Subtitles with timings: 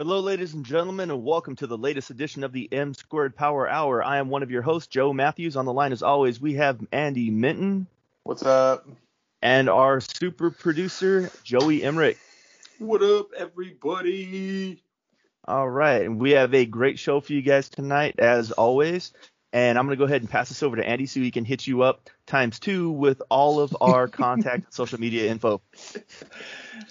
[0.00, 3.68] Hello, ladies and gentlemen, and welcome to the latest edition of the M Squared Power
[3.68, 4.00] Hour.
[4.00, 5.56] I am one of your hosts, Joe Matthews.
[5.56, 7.88] On the line, as always, we have Andy Minton
[8.22, 8.86] What's up?
[9.42, 12.16] and our super producer, Joey Emmerich.
[12.78, 14.84] What up, everybody?
[15.48, 19.12] All right, and we have a great show for you guys tonight, as always.
[19.52, 21.44] And I'm going to go ahead and pass this over to Andy so he can
[21.44, 25.62] hit you up times two with all of our contact and social media info.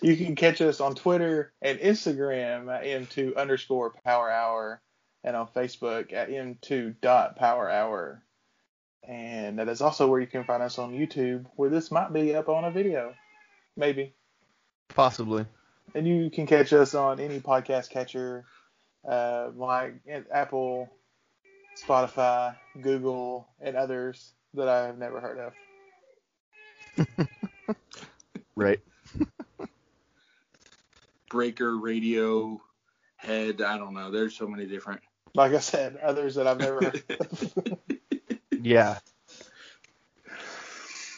[0.02, 4.82] You can catch us on Twitter and Instagram at M2 underscore power hour
[5.24, 8.24] and on Facebook at M2 dot power hour.
[9.08, 12.36] And that is also where you can find us on YouTube, where this might be
[12.36, 13.14] up on a video.
[13.76, 14.14] Maybe.
[14.90, 15.46] Possibly.
[15.96, 18.46] And you can catch us on any podcast catcher,
[19.08, 19.96] uh, like
[20.32, 20.90] Apple,
[21.84, 25.54] Spotify, Google, and others that I have never heard of.
[28.56, 28.80] Right.
[31.30, 32.62] Breaker, radio,
[33.18, 33.62] head.
[33.62, 34.12] I don't know.
[34.12, 35.02] There's so many different.
[35.36, 37.54] Like I said, others that I've never heard of.
[38.62, 38.98] Yeah.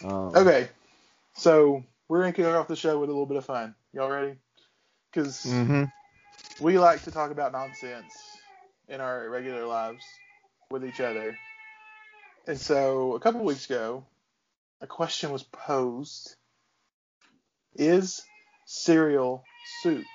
[0.03, 0.69] Um, Okay,
[1.33, 3.75] so we're gonna kick off the show with a little bit of fun.
[3.93, 4.35] Y'all ready?
[5.11, 5.83] Because hmm
[6.59, 8.37] we like to talk about nonsense
[8.87, 10.19] in our regular lives
[10.71, 11.39] with each other.
[12.47, 14.05] And so a couple weeks ago,
[14.81, 16.35] a question was posed:
[17.75, 18.25] Is
[18.65, 20.07] cereal soup?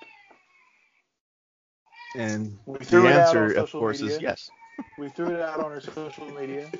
[2.15, 4.17] And We the answer, of course, media.
[4.17, 4.51] is yes.
[4.97, 6.71] We threw it out on our social media,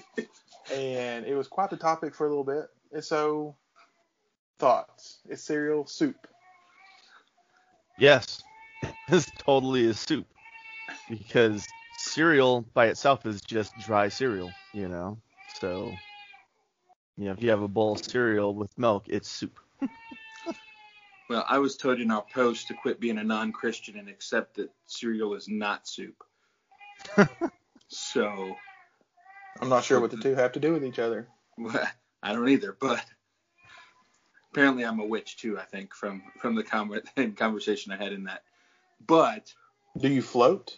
[0.73, 2.67] and it was quite the topic for a little bit.
[2.93, 3.57] And so,
[4.59, 6.29] thoughts: Is cereal soup?
[7.99, 8.45] Yes,
[9.09, 10.27] this totally is soup
[11.09, 11.67] because
[11.97, 15.19] cereal by itself is just dry cereal, you know.
[15.49, 16.01] So,
[17.17, 19.59] you know, if you have a bowl of cereal with milk, it's soup.
[21.27, 24.71] Well, I was told in our post to quit being a non-Christian and accept that
[24.85, 26.23] cereal is not soup.
[27.89, 28.59] so,
[29.59, 31.29] I'm not sure what the two have to do with each other.
[32.23, 32.77] I don't either.
[32.79, 33.03] But
[34.53, 35.59] apparently, I'm a witch too.
[35.59, 37.01] I think from from the con-
[37.37, 38.43] conversation I had in that.
[39.07, 39.53] But
[39.97, 40.77] Do you float?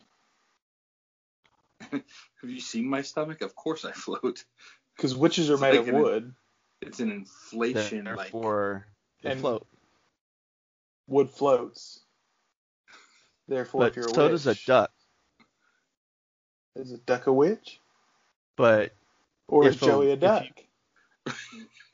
[2.41, 3.42] have you seen my stomach?
[3.42, 4.44] Of course, I float.
[4.97, 6.34] Because witches are It's made like of an- wood.
[6.82, 8.04] It's an inflation.
[8.04, 8.86] like Therefore,
[9.22, 9.66] they And- float.
[11.08, 12.00] Wood floats.
[13.48, 14.14] Therefore, But if you're a witch.
[14.16, 14.91] so witch, does a duck.
[16.74, 17.80] Is a duck a witch?
[18.56, 18.92] But
[19.48, 20.44] Or is Joey a if duck?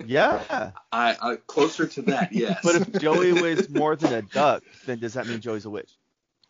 [0.04, 2.32] yeah, I, I closer to that.
[2.32, 2.60] Yes.
[2.64, 5.90] but if Joey weighs more than a duck, then does that mean Joey's a witch?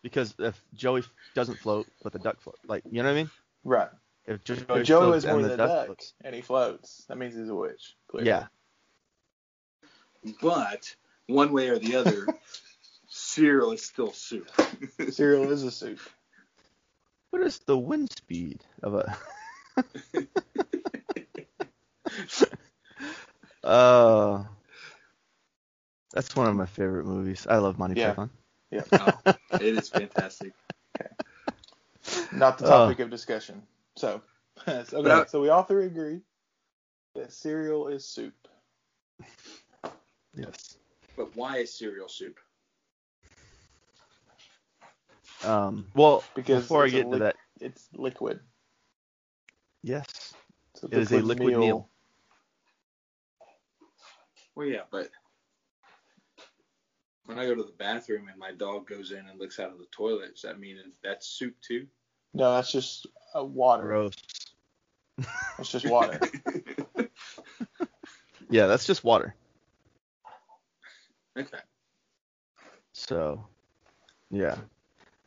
[0.03, 1.03] Because if Joey
[1.33, 3.31] doesn't float, but the duck float, like you know what I mean?
[3.63, 3.89] Right.
[4.25, 6.41] If Joey, If Joey floats weighs more and than the duck duck floats, and he
[6.41, 7.95] floats, that means he's a witch.
[8.07, 8.29] clearly.
[8.29, 8.47] yeah.
[10.41, 10.95] But
[11.27, 12.27] one way or the other,
[13.07, 14.49] cereal is still soup.
[15.09, 15.99] Cereal is a soup.
[17.31, 19.17] What is the wind speed of a?
[23.63, 24.47] Oh,
[26.13, 27.47] that's one of my favorite movies.
[27.49, 28.09] I love Monty Yeah.
[28.09, 28.29] Python.
[28.73, 28.81] Yeah.
[28.93, 29.19] Oh,
[29.59, 30.53] it is fantastic.
[30.99, 31.09] Okay.
[32.31, 33.61] Not the topic of discussion.
[33.97, 34.21] So,
[34.67, 34.83] okay.
[35.03, 36.21] But- so we all three agree
[37.15, 38.33] that cereal is soup.
[40.35, 40.75] Yes.
[41.15, 42.39] But why is cereal soup?
[45.45, 45.85] Um.
[45.93, 48.39] Well, Because before I get into liq- that, It's liquid.
[49.83, 50.33] yes,
[50.73, 51.89] It's a It is a liquid meal.
[54.55, 55.09] Well, yeah, but
[57.25, 59.77] when I go to the bathroom and my dog goes in and looks out of
[59.77, 61.87] the toilet, does that mean that's soup too?
[62.33, 63.83] No, that's just uh, water.
[63.83, 64.15] gross.
[65.59, 66.19] It's just water.
[68.53, 69.33] Yeah, that's just water.
[71.35, 71.57] okay.
[72.91, 73.47] So,
[74.29, 74.57] yeah.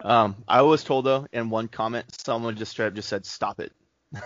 [0.01, 3.59] Um, I was told though in one comment, someone just straight up just said, "Stop
[3.59, 3.73] it."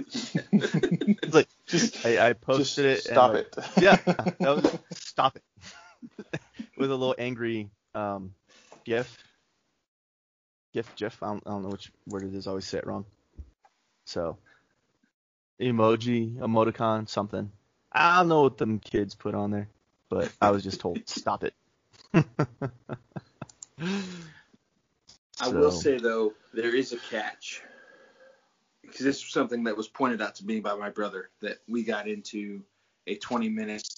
[0.00, 3.06] It's like just, I, I just posted it.
[3.06, 3.64] and, stop like, it.
[3.80, 5.42] Yeah, that was stop it.
[6.76, 8.34] With a little angry um,
[8.84, 9.16] gif.
[10.72, 11.22] GIF, GIF.
[11.22, 12.46] I don't, I don't know which word it is.
[12.46, 13.06] I always say it wrong.
[14.06, 14.38] So,
[15.60, 17.50] emoji, emoticon, something.
[17.92, 19.68] I don't know what them kids put on there,
[20.08, 21.54] but I was just told stop it.
[25.40, 27.62] I will say though, there is a catch.
[28.82, 31.84] Because this was something that was pointed out to me by my brother that we
[31.84, 32.62] got into
[33.06, 33.88] a 20 minute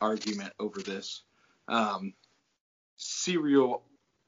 [0.00, 1.22] argument over this.
[1.68, 2.14] Um,
[2.96, 3.84] cereal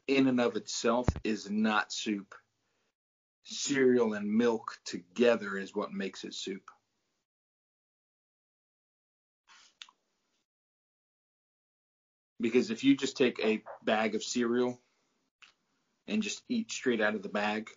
[0.07, 2.35] in and of itself is not soup.
[3.45, 6.71] Cereal and milk together is what makes it soup.
[12.41, 14.81] Because if you just take a bag of cereal
[16.07, 17.69] and just eat straight out of the bag,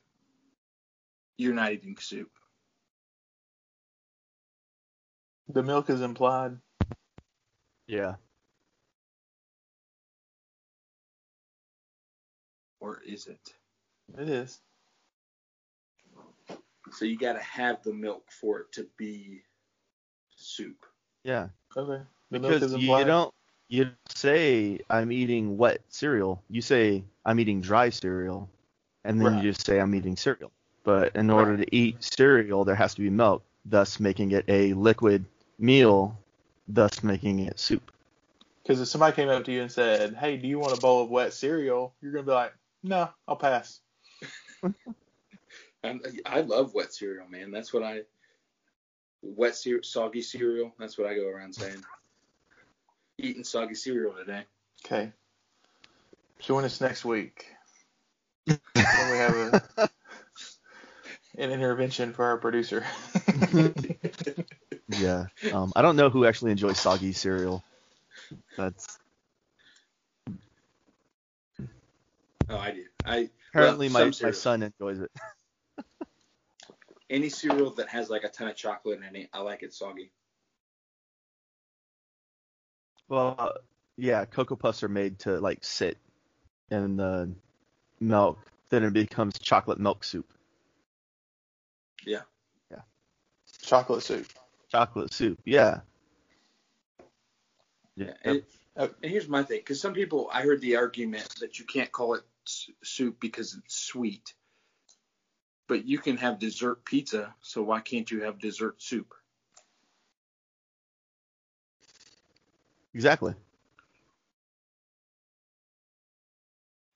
[1.38, 2.32] you're not eating soup.
[5.50, 6.58] The milk is implied.
[7.88, 8.16] Yeah.
[12.84, 13.54] Or is it?
[14.20, 14.60] It is.
[16.92, 19.42] So you got to have the milk for it to be
[20.36, 20.86] soup.
[21.24, 21.48] Yeah.
[21.78, 22.04] Okay.
[22.30, 23.34] The Because is you, you don't
[23.70, 26.44] you say I'm eating wet cereal.
[26.50, 28.50] You say I'm eating dry cereal,
[29.06, 29.44] and then Right.
[29.44, 30.52] you just say I'm eating cereal.
[30.84, 34.74] But in order to eat cereal, there has to be milk, thus making it a
[34.74, 35.24] liquid
[35.58, 36.18] meal,
[36.68, 37.92] thus making it soup.
[38.62, 41.04] Because if somebody came up to you and said, "Hey, do you want a bowl
[41.04, 42.54] of wet cereal?" You're gonna be like,
[42.84, 43.80] "No, I'll pass."
[46.26, 47.52] I love wet cereal, man.
[47.52, 48.02] That's what I
[49.22, 50.74] wet cereal, soggy cereal.
[50.80, 51.84] That's what I go around saying.
[53.18, 54.44] Eating soggy cereal today.
[54.86, 55.12] Okay.
[56.40, 57.46] Join us next week
[58.46, 59.36] when we have
[59.78, 59.90] a,
[61.38, 62.86] an intervention for our producer.
[65.00, 65.26] Yeah.
[65.52, 67.64] Um, I don't know who actually enjoys soggy cereal.
[68.58, 68.98] That's
[72.50, 72.84] Oh, I do.
[73.06, 75.12] I apparently well, my, my son enjoys it.
[77.10, 80.12] Any cereal that has like a ton of chocolate in it, I like it soggy.
[83.10, 83.50] Well, uh,
[83.98, 85.98] yeah, cocoa puffs are made to like sit
[86.72, 87.32] in the
[88.00, 90.26] milk, then it becomes chocolate milk soup.
[92.06, 92.22] Yeah.
[92.72, 92.80] Yeah.
[93.62, 94.28] Chocolate soup.
[94.72, 95.82] Chocolate soup, yeah.
[97.96, 98.06] Yeah.
[98.08, 98.14] Yeah.
[98.24, 98.44] And,
[98.76, 98.90] Oh.
[99.04, 102.16] and here's my thing, because some people, I heard the argument that you can't call
[102.16, 104.34] it s- soup because it's sweet.
[105.68, 109.14] But you can have dessert pizza, so why can't you have dessert soup?
[112.94, 113.34] Exactly.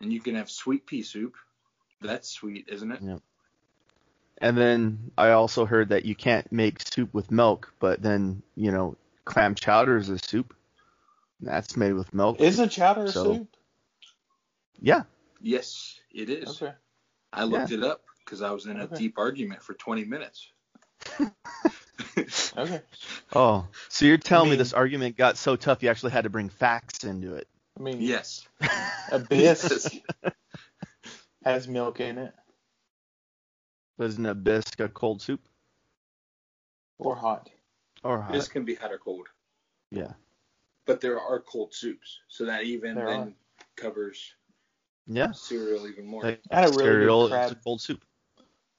[0.02, 1.36] And you can have sweet pea soup.
[2.02, 3.00] That's sweet, isn't it?
[3.02, 3.18] Yeah.
[4.40, 8.72] And then I also heard that you can't make soup with milk, but then, you
[8.72, 8.96] know,
[9.26, 10.54] clam chowder is a soup.
[11.42, 12.40] That's made with milk.
[12.40, 13.48] Isn't chowder a soup?
[14.80, 15.04] yeah.
[15.42, 16.62] Yes, it is.
[16.62, 16.74] Okay.
[17.34, 18.96] I looked it up because I was in a Okay.
[18.96, 20.52] deep argument for 20 minutes.
[22.58, 22.82] Okay.
[23.34, 26.30] Oh, so you're telling me mean- this argument got so tough you actually had to
[26.30, 27.48] bring facts into it?
[27.78, 28.48] I mean, yes.
[29.12, 29.94] a bisque
[31.44, 32.34] has milk in it
[34.00, 35.42] Isn't a bisque a cold soup?
[36.98, 37.50] or hot.
[38.04, 38.32] Or hot?
[38.34, 39.28] This can be hot or cold.
[39.92, 40.14] Yeah.
[40.86, 43.34] But there are cold soups, so that even There then are.
[43.76, 44.34] covers
[45.08, 45.32] Yeah.
[45.32, 46.24] cereal even more.
[46.24, 47.58] Like, I had a really cereal good crab.
[47.64, 48.04] cold soup.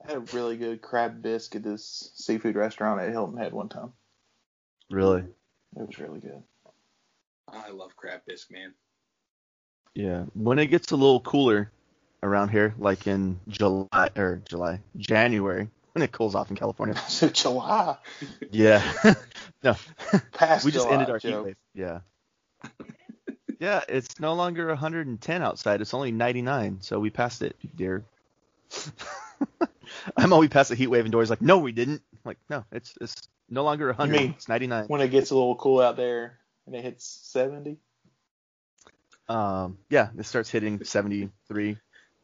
[0.05, 3.69] I had a really good crab bisque at this seafood restaurant at Hilton Head one
[3.69, 3.93] time.
[4.91, 5.21] Really?
[5.21, 6.43] It was really good.
[7.51, 8.75] I love crab bisque, man.
[9.95, 10.25] Yeah.
[10.35, 11.71] When it gets a little cooler
[12.23, 16.95] around here, like in July or July, January, when it cools off in California.
[17.09, 17.97] So July,
[18.51, 18.83] Yeah.
[19.63, 19.77] no.
[20.33, 21.57] past we just July, ended our heat wave.
[21.75, 22.01] Yeah.
[23.59, 25.81] Yeah, it's no longer 110 outside.
[25.81, 28.05] It's only 99, so we passed it, dear.
[30.17, 32.65] I'm always past the heat wave, and Dory's like, "No, we didn't." I'm like, no,
[32.73, 33.15] it's it's
[33.49, 34.13] no longer 100.
[34.13, 34.87] mean- it's 99.
[34.89, 37.79] When it gets a little cool out there and it hits 70.
[39.29, 41.77] Um, yeah, it starts hitting 73.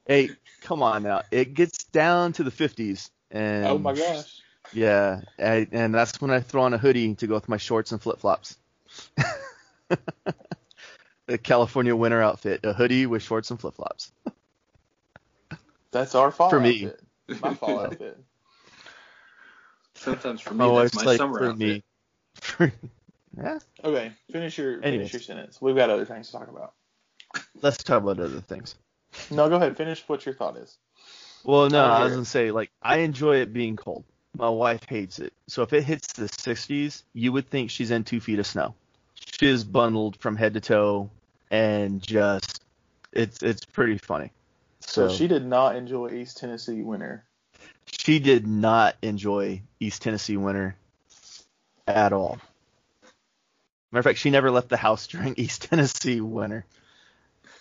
[0.06, 0.30] Hey,
[0.62, 1.23] come on now.
[1.30, 4.40] It gets down to the 50s, and oh my gosh.
[4.73, 7.92] Yeah, I, and that's when I throw on a hoodie to go with my shorts
[7.92, 8.56] and flip flops.
[11.26, 14.12] the California winter outfit: a hoodie with shorts and flip flops.
[15.93, 16.85] That's our fall For me.
[16.85, 17.02] outfit.
[17.43, 18.19] My fall outfit.
[19.95, 21.59] Sometimes for me, My that's wife's my like summer for outfit.
[21.59, 21.83] me.
[22.43, 22.73] For,
[23.37, 25.11] yeah, Okay, finish your Anyways.
[25.11, 25.62] finish your sentence.
[25.62, 26.73] We've got other things to talk about.
[27.62, 28.75] let's talk about other things.
[29.31, 29.76] No, go ahead.
[29.76, 30.76] Finish what your thought is.
[31.45, 34.04] Well, no, I wanna I hear was gonna say like I enjoy it being cold.
[34.37, 35.33] My wife hates it.
[35.47, 38.75] So if it hits the 60s, you would think she's in two feet of snow.
[39.26, 41.11] She is bundled from head to toe,
[41.50, 42.62] and just
[43.12, 44.31] it's it's pretty funny.
[44.81, 47.25] So, So, she did not enjoy East Tennessee winter.
[47.87, 50.76] she did not enjoy East Tennessee winter
[51.87, 52.38] at all.
[53.90, 56.64] Matter of fact, she never left the house during East Tennessee winter.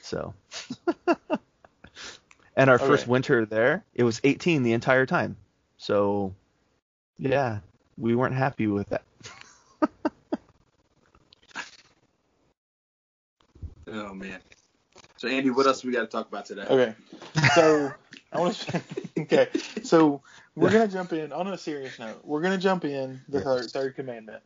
[0.02, 0.34] So,
[2.58, 5.38] and our first winter there, it was 18 the entire time.
[5.78, 6.34] So,
[7.18, 7.60] yeah,
[7.98, 9.04] we weren't happy with that.
[13.94, 14.40] Oh man.
[15.18, 16.66] So Andy, what else we got to talk about today?
[16.68, 16.96] Okay,
[17.54, 17.94] so
[18.32, 18.82] I want to.
[19.20, 19.50] okay,
[19.84, 20.22] so
[20.56, 22.22] we're gonna jump in on a serious note.
[22.24, 24.42] We're gonna jump in the third, third commandment.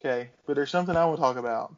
[0.00, 1.74] Okay, but there's something I want to talk about,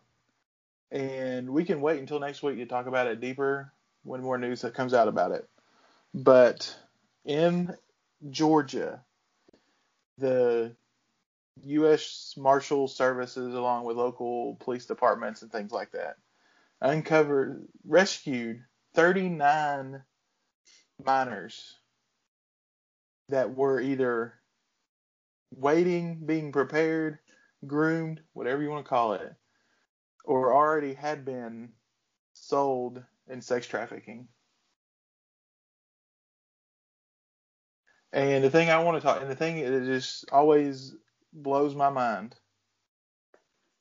[0.93, 3.73] and we can wait until next week to talk about it deeper
[4.05, 5.49] when more news that comes out about it.
[6.15, 6.77] But
[7.25, 7.75] in
[8.31, 9.01] Georgia,
[10.19, 10.73] the
[11.65, 12.35] U.S.
[12.37, 16.17] Marshal Services, along with local police departments and things like that,
[16.83, 18.61] uncovered, rescued
[18.95, 20.03] 39
[21.03, 21.77] minors
[23.29, 24.35] that were either
[25.53, 27.19] waiting, being prepared,
[27.67, 29.35] groomed, whatever you want to call it,
[30.25, 31.71] or already had been
[32.35, 34.27] sold in sex trafficking.
[38.13, 40.95] And the thing I want to talk, and the thing that just always
[41.33, 42.35] blows my mind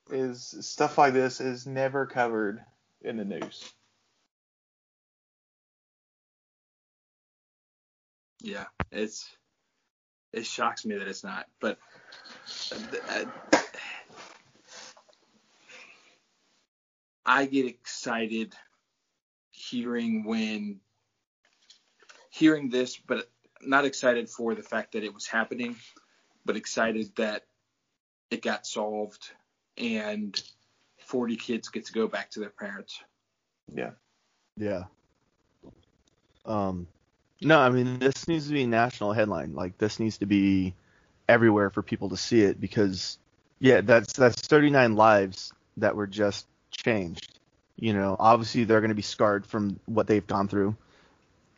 [0.10, 2.62] is stuff like this is never covered
[3.04, 3.74] in the news.
[8.42, 9.30] Yeah, it's
[10.34, 11.46] it shocks me that it's not.
[11.60, 11.78] But
[13.10, 13.26] uh,
[17.26, 18.56] I get excited
[19.52, 20.80] hearing when
[22.32, 23.30] hearing this, but
[23.62, 25.76] not excited for the fact that it was happening,
[26.46, 27.44] but excited that
[28.32, 29.30] it got solved
[29.78, 30.42] and
[31.12, 33.02] 40 kids get to go back to their parents.
[33.68, 33.92] Yeah.
[34.56, 34.84] Yeah.
[36.46, 36.88] Um,
[37.42, 39.54] no, I mean this needs to be a national headline.
[39.54, 40.74] Like this needs to be
[41.28, 43.18] everywhere for people to see it because
[43.60, 47.40] yeah, that's that's 39 lives that were just changed.
[47.76, 50.78] You know, obviously they're going to be scarred from what they've gone through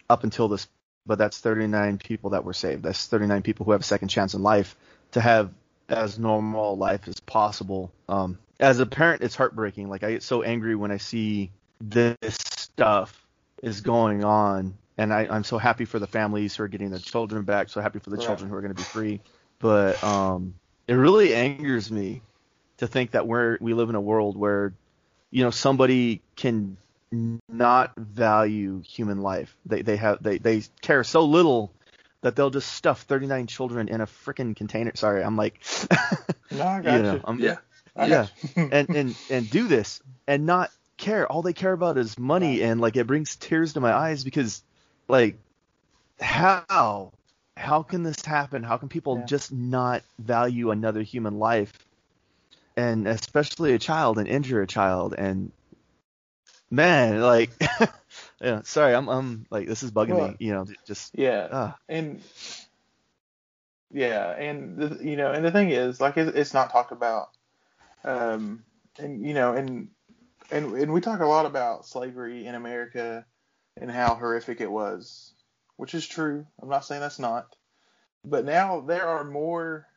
[0.10, 0.68] up until this,
[1.06, 2.82] but that's 39 people that were saved.
[2.82, 4.76] That's 39 people who have a second chance in life
[5.12, 5.52] to have
[5.90, 7.92] as normal life as possible.
[8.10, 9.90] Um, as a parent, it's heartbreaking.
[9.90, 11.52] Like I get so angry when I see
[11.82, 13.28] this stuff
[13.62, 17.00] is going on, and I, I'm so happy for the families who are getting their
[17.00, 17.70] children back.
[17.70, 18.26] So happy for the Right.
[18.26, 19.20] children who are going to be free.
[19.60, 20.56] But um,
[20.88, 22.22] it really angers me
[22.78, 24.74] to think that we're we live in a world where
[25.30, 26.78] you know somebody can
[27.50, 29.56] not value human life.
[29.66, 31.74] They they have they they care so little
[32.22, 34.94] that they'll just stuff 39 children in a freaking container.
[34.96, 35.62] Sorry, I'm like,
[36.52, 37.22] No, I got you know, you.
[37.26, 37.58] I'm, Yeah.
[37.96, 38.28] I yeah,
[38.72, 41.32] and and and do this and not care.
[41.32, 44.64] All they care about is money, and like it brings tears to my eyes because,
[45.08, 45.38] like,
[46.20, 47.12] how
[47.58, 48.64] how can this happen?
[48.64, 49.28] How can people Yeah.
[49.28, 51.74] just not value another human life,
[52.78, 55.16] and especially a child, and injure a child?
[55.18, 55.52] And
[56.70, 57.52] man, like,
[58.42, 60.36] yeah, sorry, I'm I'm like this is bugging Well, me.
[60.40, 61.50] You know, just yeah.
[61.52, 62.22] ah, and
[63.92, 67.30] yeah, and the, you know, and the thing is, like, it, it's not talked about,
[68.04, 68.64] um,
[68.98, 69.90] and you know, and
[70.52, 73.26] and and we talk a lot about slavery in America
[73.80, 75.34] and how horrific it was,
[75.78, 76.46] which is true.
[76.62, 77.56] I'm not saying that's not,
[78.26, 79.88] but now there are more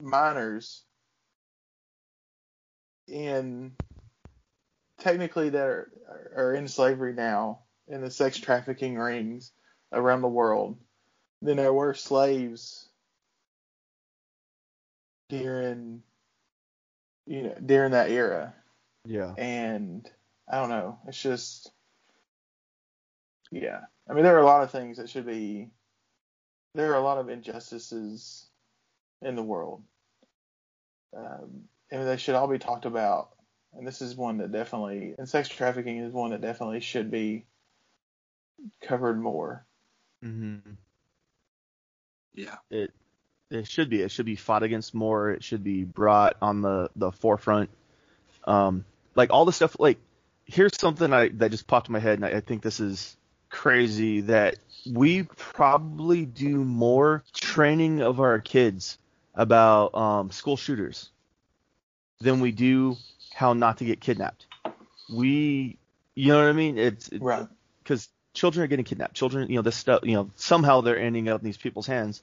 [0.00, 0.82] minors
[3.06, 3.72] in
[4.98, 5.90] technically that are,
[6.36, 9.52] are in slavery now in the sex trafficking rings
[9.92, 10.78] around the world
[11.42, 12.88] than there were slaves
[15.28, 16.02] during
[17.26, 18.54] you know during that era.
[19.04, 20.08] Yeah, and
[20.50, 20.98] i don't know.
[21.08, 21.70] It's just
[23.50, 23.80] yeah.
[24.08, 25.70] I mean there are a lot of things that should be
[26.74, 28.46] there are a lot of injustices
[29.20, 29.82] in the world.
[31.16, 33.30] Um, and they should all be talked about.
[33.74, 37.46] And this is one that definitely and sex trafficking is one that definitely should be
[38.82, 39.64] covered more.
[40.22, 40.58] Hmm
[42.34, 42.56] Yeah.
[42.70, 42.92] it
[43.52, 44.02] it should be.
[44.02, 45.30] It should be fought against more.
[45.30, 47.70] It should be brought on the the forefront.
[48.44, 49.76] Um, like all the stuff.
[49.78, 49.98] Like
[50.44, 53.16] here's something I that just popped in my head, and I, I think this is
[53.50, 54.56] crazy that
[54.90, 58.98] we probably do more training of our kids
[59.34, 61.10] about um, school shooters
[62.20, 62.96] than we do
[63.34, 64.46] how not to get kidnapped.
[65.12, 65.78] We,
[66.14, 66.78] you know what I mean?
[66.78, 67.46] It's it- right
[67.82, 69.14] because children are getting kidnapped.
[69.14, 72.22] Children, you know, this stuff, you know, somehow they're ending up in these people's hands,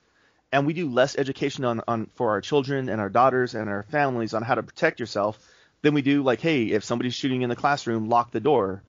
[0.51, 3.83] and we do less education on, on for our children and our daughters and our
[3.83, 5.37] families on how to protect yourself
[5.81, 8.81] than we do like, hey, if somebody's shooting in the classroom, lock the door.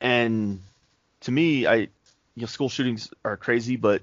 [0.00, 0.60] And
[1.22, 1.88] to me, I, you
[2.36, 4.02] know, school shootings are crazy, but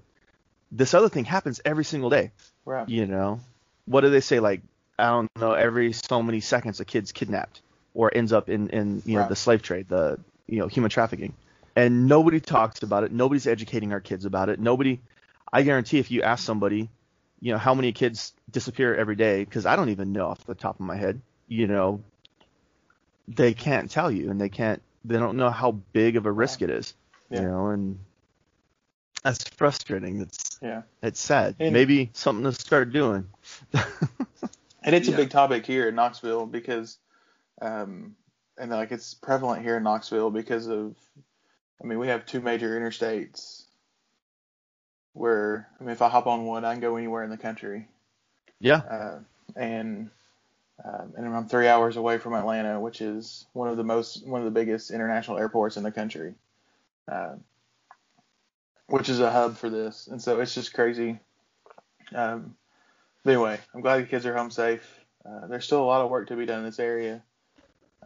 [0.72, 2.32] this other thing happens every single day.
[2.66, 3.40] right You know,
[3.86, 4.40] what do they say?
[4.40, 4.62] Like,
[4.98, 7.62] I don't know, every so many seconds a kid's kidnapped
[7.94, 9.30] or ends up in, in you know, Right.
[9.30, 11.34] the slave trade, the, you know, human trafficking.
[11.76, 13.12] And nobody talks about it.
[13.12, 14.60] Nobody's educating our kids about it.
[14.60, 15.00] Nobody,
[15.54, 16.90] I guarantee if you ask somebody,
[17.40, 20.56] you know, how many kids disappear every day, because I don't even know off the
[20.56, 22.02] top of my head, you know,
[23.28, 26.62] they can't tell you and they can't, they don't know how big of a risk
[26.62, 26.94] it is,
[27.30, 27.42] Yeah.
[27.42, 28.00] you know, and
[29.24, 30.22] that's frustrating.
[30.22, 31.56] It's, yeah it's sad.
[31.60, 33.28] And- Maybe something to start doing.
[34.84, 35.14] And it's Yeah.
[35.14, 36.98] a big topic here in Knoxville because,
[37.62, 38.16] um,
[38.58, 40.96] and like it's prevalent here in Knoxville because of
[41.84, 43.61] I mean, we have two major interstates
[45.14, 47.88] where, I mean, if I hop on one, I can go anywhere in the country.
[48.60, 48.78] Yeah.
[48.78, 49.20] Uh,
[49.56, 50.10] and
[50.84, 54.42] um, and I'm three hours away from Atlanta, which is one of the most one
[54.42, 56.34] of the biggest international airports in the country,
[57.12, 57.36] uh,
[58.88, 60.08] which is a hub for this.
[60.08, 61.20] And so it's just crazy.
[62.14, 62.56] Um,
[63.26, 64.84] anyway, I'm glad the kids are home safe.
[65.26, 67.22] Uh, there's still a lot of work to be done in this area.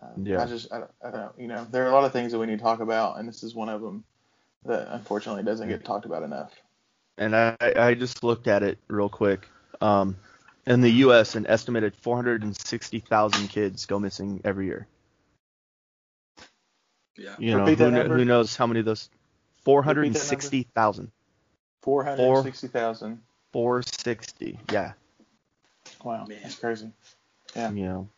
[0.02, 0.42] Um, Yeah.
[0.44, 2.40] I just I, don't- I don't you know there are a lot of things that
[2.40, 4.04] we need to talk about, and this is one of them
[4.66, 6.52] that unfortunately doesn't get talked about enough.
[7.18, 9.48] And I, I just looked at it real quick.
[9.82, 10.18] Um,
[10.68, 14.88] in the U.S., an estimated 460,000 kids go missing every year.
[17.18, 17.36] Yeah.
[17.38, 19.10] You know, who, kn- who knows how many of those?
[19.64, 21.12] 460,000.
[21.86, 23.22] Four hundred sixty thousand.
[23.54, 24.60] 460.
[24.72, 24.94] Yeah.
[26.04, 26.40] Wow, Man.
[26.42, 26.92] that's crazy.
[27.56, 27.72] Yeah.
[27.72, 28.10] You know.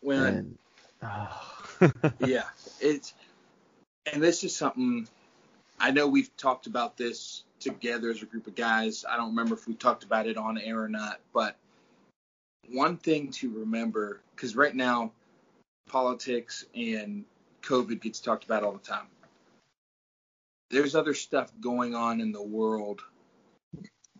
[0.00, 0.58] When And,
[1.02, 1.66] ah.
[2.18, 2.44] yeah,
[2.80, 3.12] it's
[4.10, 5.06] and this is something
[5.78, 9.04] I know we've talked about this together as a group of guys.
[9.08, 11.56] I don't remember if we talked about it on air or not, but
[12.68, 15.12] one thing to remember because right now
[15.88, 17.24] politics and
[17.62, 19.06] COVID gets talked about all the time.
[20.70, 23.00] There's other stuff going on in the world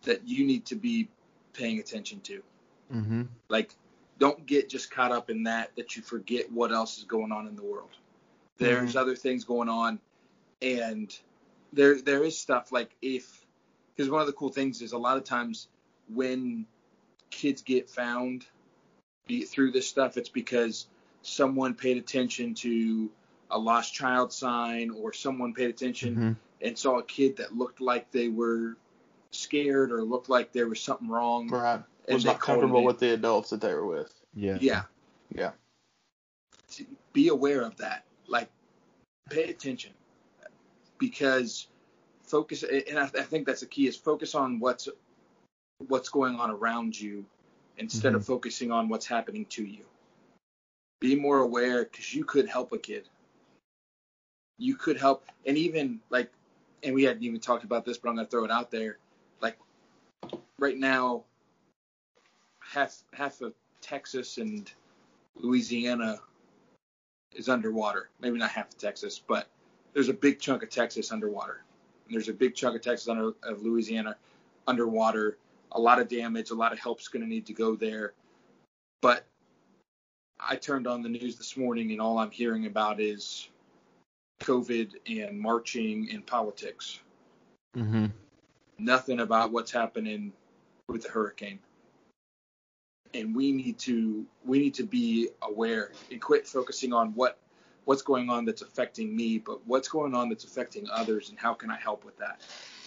[0.03, 1.07] that you need to be
[1.53, 2.43] paying attention to.
[2.91, 3.73] hmm Like,
[4.19, 7.47] don't get just caught up in that that you forget what else is going on
[7.47, 7.89] in the world.
[8.57, 9.99] There's other things going on,
[10.61, 11.17] and
[11.73, 13.45] there there is stuff like if
[13.95, 15.67] because one of the cool things is a lot of times
[16.13, 16.65] when
[17.29, 18.45] kids get found
[19.27, 20.87] be, through this stuff, it's because
[21.21, 23.09] someone paid attention to
[23.49, 26.31] a lost child sign or someone paid attention hmm
[26.63, 28.77] and saw a kid that looked like they were
[29.31, 31.49] scared or looked like there was something wrong.
[31.49, 31.81] Right.
[32.07, 34.13] And Was they not called it comfortable with the adults that they were with.
[34.35, 34.59] Yeah.
[34.61, 34.83] Yeah.
[35.33, 35.51] Yeah.
[37.13, 38.05] be aware of that.
[38.27, 38.51] Like,
[39.31, 39.91] pay attention
[41.01, 41.67] because
[42.23, 42.63] focus.
[42.63, 44.87] And I, I think that's the key is focus on what's
[45.87, 47.25] what's going on around you
[47.77, 48.31] instead of mm-hmm.
[48.31, 49.83] focusing on what's happening to you.
[51.01, 53.09] Be more aware because you could help a kid.
[54.59, 56.31] You could help, and even like,
[56.83, 58.99] and we hadn't even talked about this, but I'm gonna throw it out there.
[59.41, 59.57] Like,
[60.59, 61.23] right now,
[62.59, 64.71] half half of Texas and
[65.35, 66.19] Louisiana
[67.33, 68.09] is underwater.
[68.19, 69.47] Maybe not half of Texas, but
[69.93, 71.63] there's a big chunk of Texas underwater.
[72.05, 74.15] And there's a big chunk of Texas under of Louisiana
[74.67, 75.37] underwater.
[75.73, 78.13] A lot of damage, a lot of help's going to need to go there.
[79.01, 79.25] But
[80.39, 83.49] I turned on the news this morning and all I'm hearing about is
[84.41, 86.99] COVID and marching and politics.
[87.75, 88.07] hmm
[88.77, 90.33] Nothing about what's happening
[90.87, 91.59] with the hurricane.
[93.13, 97.37] And we need to we need to be aware and quit focusing on what
[97.85, 101.53] what's going on that's affecting me, but what's going on that's affecting others and how
[101.53, 102.41] can I help with that?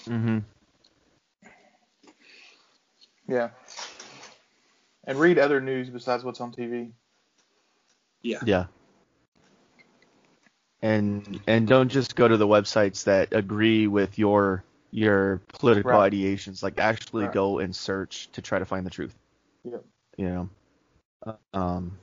[0.06, 0.38] hmm
[3.28, 3.50] Yeah.
[5.06, 6.92] And read other news besides what's on TV.
[8.22, 8.40] Yeah.
[8.44, 8.66] Yeah.
[10.82, 16.12] And and don't just go to the websites that agree with your your political Right.
[16.12, 16.62] ideations.
[16.62, 17.32] Like actually Right.
[17.32, 19.14] go and search to try to find the truth.
[19.64, 19.78] Yeah.
[20.16, 20.48] You
[21.26, 21.36] know.
[21.52, 21.98] Um.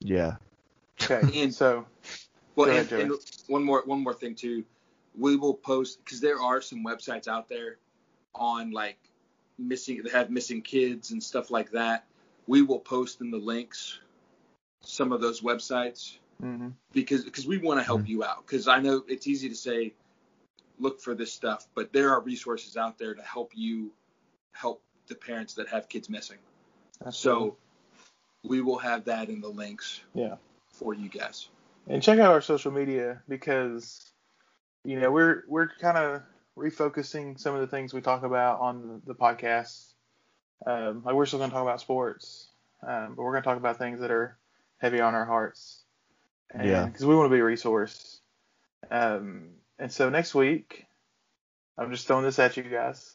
[0.00, 0.36] Yeah.
[1.02, 1.42] Okay.
[1.42, 1.86] And- so
[2.54, 3.12] Well, and, ahead, and
[3.48, 4.64] one more one more thing too,
[5.16, 7.78] we will post because there are some websites out there
[8.34, 8.98] on like
[9.58, 12.04] missing that have missing kids and stuff like that.
[12.46, 13.98] We will post in the links
[14.80, 18.78] some of those websites hmm because because we want to help you out because I
[18.78, 19.94] know it's easy to say
[20.78, 23.90] look for this stuff, but there are resources out there to help you
[24.52, 26.36] help the parents that have kids missing.
[27.10, 27.56] So
[28.44, 30.36] we will have that in the links yeah.
[30.78, 31.48] For you guys.
[31.88, 34.10] And check out our social media because
[34.84, 36.22] you know we're we're kind of
[36.56, 39.92] refocusing some of the things we talk about on the, the podcast.
[40.66, 42.48] Um, like we're still going to talk about sports,
[42.86, 44.38] um, but we're going to talk about things that are
[44.78, 45.82] heavy on our hearts.
[46.50, 46.86] And, Yeah.
[46.86, 48.20] Because we want to be a resource.
[48.90, 50.86] Um, and so next week,
[51.76, 53.14] I'm just throwing this at you guys.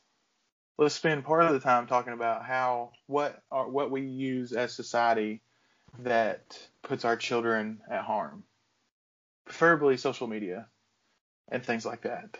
[0.77, 4.73] Let's spend part of the time talking about how what are what we use as
[4.73, 5.41] society
[5.99, 8.43] that puts our children at harm
[9.51, 10.67] preferably social media
[11.51, 12.37] and things like that.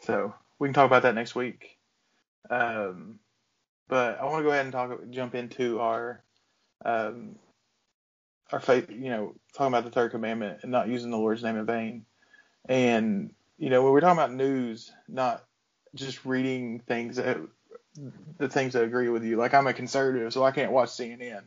[0.00, 1.78] So we can talk about that next week.
[2.48, 3.20] Um,
[3.88, 6.22] but I want to go ahead and talk, jump into our,
[6.84, 7.36] um,
[8.50, 8.90] our faith.
[8.90, 12.04] You know, talking about the third commandment and not using the Lord's name in vain.
[12.68, 15.44] And you know, when we're talking about news, not
[15.94, 17.38] just reading things that
[18.38, 19.36] the things that agree with you.
[19.36, 21.42] Like I'm a conservative, so I can't watch CNN.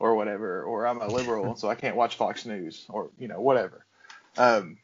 [0.00, 3.40] or whatever, or I'm a liberal, so I can't watch Fox News, or you know,
[3.40, 3.86] whatever.
[4.38, 4.78] Um,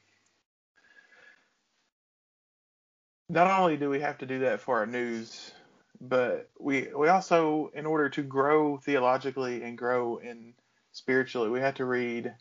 [3.28, 5.52] not only do we have to do that for our news,
[6.00, 10.54] but we we also, in order to grow theologically and grow in
[10.92, 12.34] spiritually, we have to read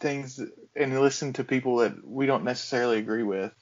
[0.00, 0.40] things
[0.76, 3.52] and listen to people that we don't necessarily agree with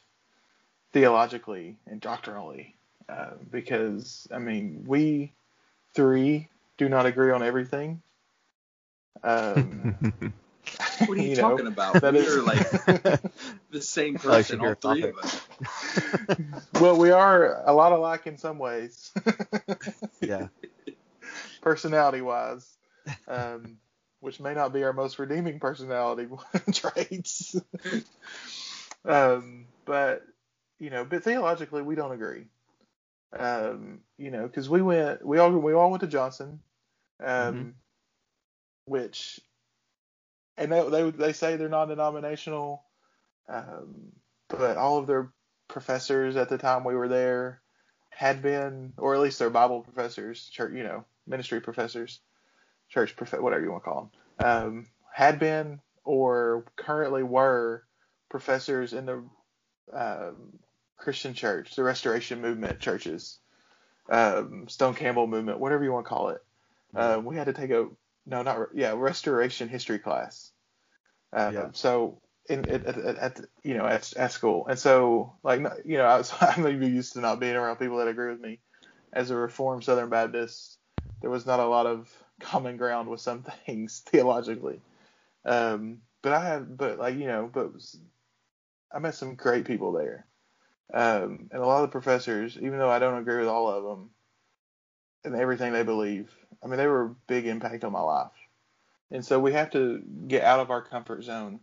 [0.93, 2.75] theologically and doctrinally.
[3.09, 5.33] Uh, because I mean, we
[5.95, 8.03] three do not agree on everything.
[9.23, 9.95] Um,
[11.07, 12.01] What are you, know, talking about?
[12.01, 13.23] that we is- are like
[13.71, 15.15] the same I like to person, hear all three topic.
[15.19, 16.81] of us.
[16.81, 19.13] well, we are a lot alike in some ways,
[20.21, 20.49] yeah.
[21.61, 22.69] personality wise,
[23.27, 23.79] um,
[24.21, 26.29] which may not be our most redeeming personality
[26.73, 27.57] traits.
[29.05, 30.23] um, but
[30.83, 32.47] you know, but theologically, we don't agree.
[33.39, 36.59] Um, you know, because we went, we all we all went to Johnson,
[37.21, 37.75] um, Mhm.
[38.87, 39.41] which,
[40.57, 42.83] and they, they they say they're non-denominational,
[43.49, 44.13] um,
[44.49, 45.33] but all of their
[45.69, 47.63] professors at the time we were there
[48.11, 52.19] had been, or at least their Bible professors, church, you know, ministry professors,
[52.89, 57.85] church prof, whatever you want to call them, um, had been or currently were
[58.29, 59.25] professors in the
[59.93, 60.59] um,
[61.03, 63.39] Christian church, the Restoration Movement churches,
[64.09, 66.43] um, Stone Campbell movement, whatever you want to call it.
[66.95, 67.89] Uh, we had to take a
[68.27, 70.53] no, not yeah, Restoration history class.
[71.33, 71.69] Uh, Yeah.
[71.73, 76.05] So in at, at, at you know at, at school, and so like you know
[76.05, 78.61] I was I'm used to not being around people that agree with me.
[79.13, 80.79] As a Reformed Southern Baptist,
[81.21, 82.11] there was not a lot of
[82.41, 84.81] common ground with some things theologically.
[85.45, 87.73] Um, but I have, but like you know, but
[88.93, 90.27] I met some great people there.
[90.93, 93.85] Um, and a lot of the professors, even though I don't agree with all of
[93.85, 94.11] them
[95.25, 96.31] and everything they believe,
[96.63, 98.33] I mean, they were a big impact on my life.
[99.11, 101.61] And so we have to get out of our comfort zone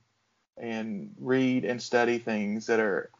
[0.58, 3.12] and read and study things that are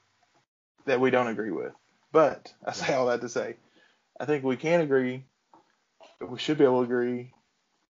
[0.86, 1.74] that we don't agree with.
[2.12, 3.58] But I say all that to say,
[4.20, 5.26] I think we can agree.
[6.20, 7.34] But we should be able to agree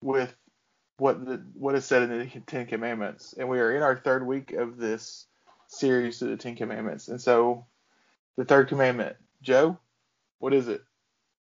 [0.01, 0.35] with
[0.97, 4.27] what the what is said in the Ten Commandments, and we are in our third
[4.27, 5.27] week of this
[5.67, 7.09] series to the Ten Commandments.
[7.09, 7.67] And so,
[8.37, 9.79] the third commandment, Joe,
[10.39, 10.83] what is it?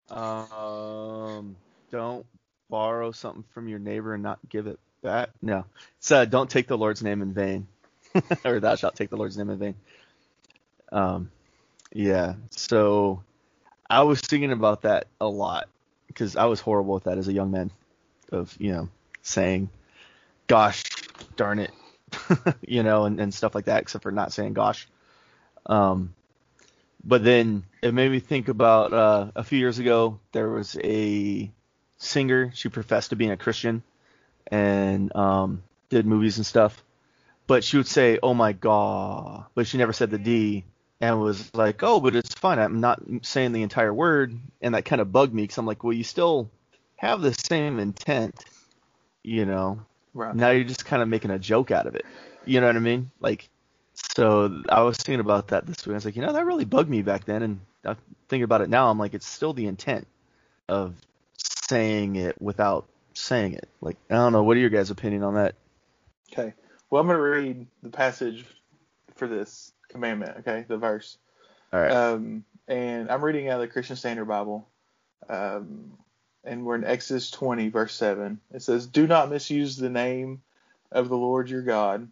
[0.09, 1.55] Um,
[1.91, 2.25] don't
[2.69, 5.29] borrow something from your neighbor and not give it back.
[5.41, 5.65] No,
[5.97, 7.67] it's uh, don't take the Lord's name in vain,
[8.45, 9.75] or thou shalt take the Lord's name in vain.
[10.91, 11.31] Um,
[11.93, 12.35] yeah.
[12.51, 13.23] So
[13.89, 15.67] I was thinking about that a lot
[16.07, 17.71] because I was horrible with that as a young man,
[18.31, 18.89] of you know
[19.21, 19.69] saying,
[20.47, 20.83] "Gosh,
[21.35, 21.71] darn it,"
[22.61, 24.87] you know, and, and stuff like that, except for not saying "gosh."
[25.65, 26.15] Um,
[27.03, 31.51] but then it made me think about uh, a few years ago there was a
[31.97, 33.83] singer she professed to being a christian
[34.47, 36.83] and um, did movies and stuff
[37.47, 40.63] but she would say oh my god but she never said the d
[41.01, 44.85] and was like oh but it's fine i'm not saying the entire word and that
[44.85, 46.49] kind of bugged me because i'm like well you still
[46.95, 48.43] have the same intent
[49.23, 49.79] you know
[50.13, 50.35] Right.
[50.35, 52.05] now you're just kind of making a joke out of it.
[52.45, 53.11] You know what I mean?
[53.19, 53.49] Like,
[54.15, 55.93] so I was thinking about that this week.
[55.93, 58.61] I was like, you know, that really bugged me back then, and I'm thinking about
[58.61, 58.89] it now.
[58.89, 60.07] I'm like, it's still the intent
[60.67, 60.95] of
[61.37, 63.69] saying it without saying it.
[63.81, 64.43] Like, I don't know.
[64.43, 65.55] What are your guys' opinion on that?
[66.31, 66.53] Okay.
[66.89, 68.45] Well, I'm going to read the passage
[69.15, 70.37] for this commandment.
[70.39, 71.17] Okay, the verse.
[71.71, 71.91] All right.
[71.91, 74.67] Um, and I'm reading out of the Christian Standard Bible.
[75.27, 75.93] Um,
[76.43, 78.39] and we're in Exodus 20, verse 7.
[78.53, 80.41] It says, Do not misuse the name
[80.91, 82.07] of the Lord your God,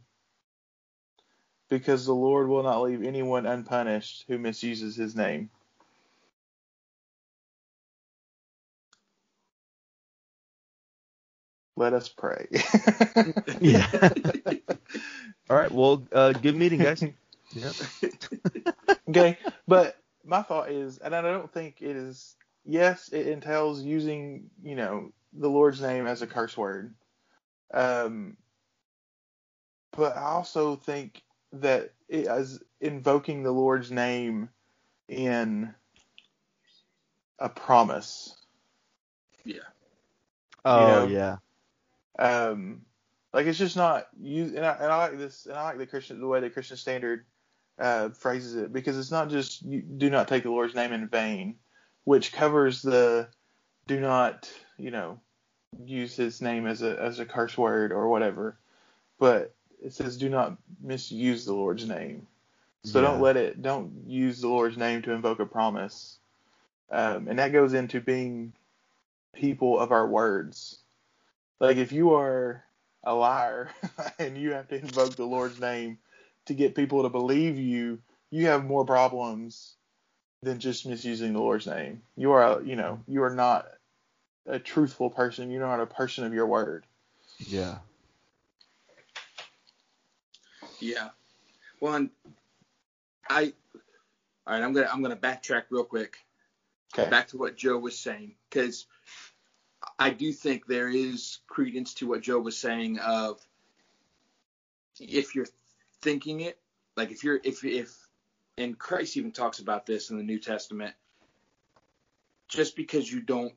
[1.70, 5.50] because the Lord will not leave anyone unpunished who misuses his name.
[11.76, 12.48] Let us pray.
[13.62, 13.88] yeah.
[15.50, 15.72] All right.
[15.72, 17.04] Well, uh, good meeting, guys.
[17.56, 17.76] Yep.
[19.10, 22.36] okay, but my thought is, and I don't think it is.
[22.66, 26.94] Yes, it entails using, you know, the Lord's name as a curse word.
[27.74, 28.36] Um,
[29.94, 31.22] but I also think
[31.54, 34.50] that it as invoking the Lord's name
[35.08, 35.74] in
[37.40, 38.36] a promise.
[39.46, 39.60] Yeah.
[40.66, 41.08] Oh know?
[41.08, 41.38] yeah.
[42.20, 42.82] Um,
[43.34, 44.46] like it's just not you.
[44.56, 46.78] And I, and I like this, and I like the Christian the way the Christian
[46.78, 47.26] Standard
[47.80, 51.08] uh, phrases it because it's not just you do not take the Lord's name in
[51.08, 51.56] vain,
[52.04, 53.28] which covers the
[53.86, 55.20] do not you know
[55.86, 58.58] use His name as a as a curse word or whatever,
[59.20, 62.28] but it says do not misuse the Lord's name.
[62.84, 66.20] So don't let it don't use the Lord's name to invoke a promise,
[66.90, 68.54] um, and that goes into being
[69.34, 70.78] people of our words.
[71.60, 72.64] Like if you are
[73.04, 73.72] a liar
[74.20, 75.98] and you have to invoke the Lord's name
[76.46, 79.76] to get people to believe you, you have more problems
[80.42, 82.02] than just misusing the Lord's name.
[82.16, 83.68] You are, a, you know, you are not
[84.46, 85.52] a truthful person.
[85.52, 86.86] You're not a person of your word.
[87.40, 87.78] Yeah.
[90.80, 91.10] Yeah.
[91.80, 92.10] Well, and
[93.30, 93.54] I.
[94.46, 96.18] All right, I'm gonna I'm gonna backtrack real quick.
[96.98, 97.10] Okay.
[97.10, 98.86] Back to what Joe was saying, because
[100.00, 103.46] I do think there is credence to what Joe was saying of
[105.00, 105.48] if you're
[106.02, 106.58] thinking it,
[106.96, 108.08] like if you're if if
[108.58, 110.96] and Christ even talks about this in the New Testament.
[112.48, 113.54] Just because you don't,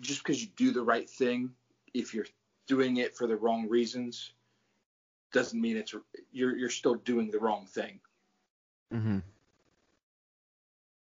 [0.00, 1.50] just because you do the right thing,
[1.92, 2.26] if you're
[2.66, 4.32] doing it for the wrong reasons,
[5.34, 5.94] doesn't mean it's
[6.32, 8.00] you're you're still doing the wrong thing.
[8.94, 9.18] Mm-hmm.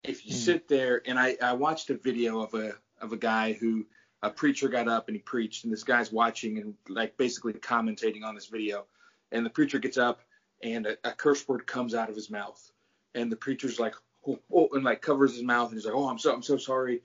[0.05, 0.39] If you Hmm.
[0.39, 3.87] sit there and I I watched a video of a of a guy who
[4.23, 8.23] a preacher got up and he preached and this guy's watching and like basically commentating
[8.23, 8.87] on this video
[9.33, 10.21] and the preacher gets up
[10.63, 12.71] and a, a curse word comes out of his mouth
[13.15, 13.95] and the preacher's like
[14.29, 16.59] oh, oh and like covers his mouth and he's like oh I'm so I'm so
[16.59, 17.03] sorry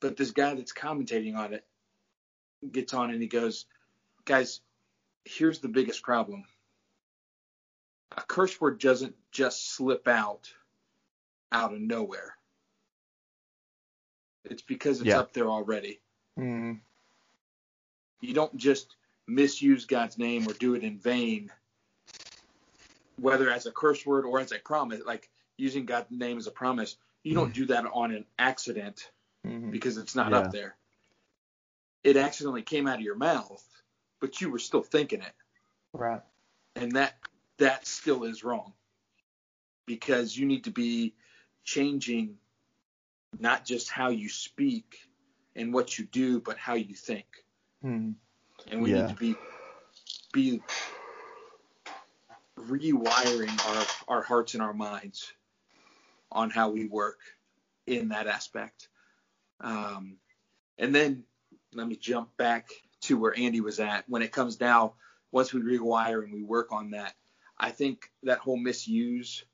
[0.00, 1.66] but this guy that's commentating on it
[2.72, 3.66] gets on and he goes
[4.24, 4.60] guys
[5.28, 6.44] here's the biggest problem
[8.16, 10.50] a curse word doesn't just slip out
[11.52, 12.36] out of nowhere
[14.44, 15.18] it's because it's Yeah.
[15.20, 16.00] up there already
[16.38, 16.80] Mm.
[18.20, 21.52] you don't just misuse God's name or do it in vain,
[23.20, 26.52] whether as a curse word or as a promise, like using God's name as a
[26.52, 26.96] promise.
[27.24, 29.10] You don't do that on an accident
[29.44, 29.70] Mhm.
[29.70, 30.38] because it's not Yeah.
[30.38, 30.76] up there.
[32.04, 33.64] It accidentally came out of your mouth,
[34.20, 35.34] but you were still thinking it,
[35.92, 36.22] Right.
[36.76, 37.14] and that
[37.58, 38.72] that still is wrong
[39.86, 41.14] because you need to be
[41.64, 42.36] changing
[43.38, 44.98] not just how you speak
[45.56, 47.26] and what you do, but how you think.
[47.84, 48.14] Mm.
[48.70, 48.96] and we Yeah.
[48.96, 49.38] need to be
[50.32, 50.62] be
[52.58, 55.32] rewiring our our hearts and our minds
[56.30, 57.18] on how we work
[57.86, 58.88] in that aspect.
[59.60, 60.18] Um,
[60.78, 61.24] and then
[61.72, 62.68] let me jump back
[63.08, 64.04] to where Andy was at.
[64.08, 64.94] When it comes now,
[65.32, 67.14] once we rewire and we work on that,
[67.58, 69.44] I think that whole misuse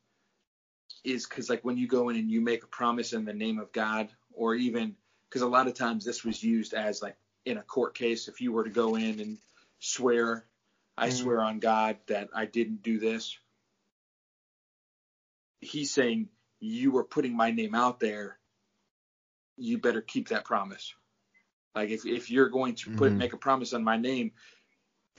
[1.04, 3.58] is because like when you go in and you make a promise in the name
[3.58, 4.96] of God, or even
[5.28, 8.40] because a lot of times this was used as like in a court case, if
[8.40, 9.38] you were to go in and
[9.78, 10.44] swear,
[10.96, 11.12] I Mhm.
[11.12, 13.38] swear on God that I didn't do this.
[15.60, 16.28] He's saying
[16.60, 18.38] you were putting my name out there.
[19.56, 20.94] You better keep that promise.
[21.74, 23.16] Like if, if you're going to put Mhm.
[23.16, 24.32] make a promise on my name,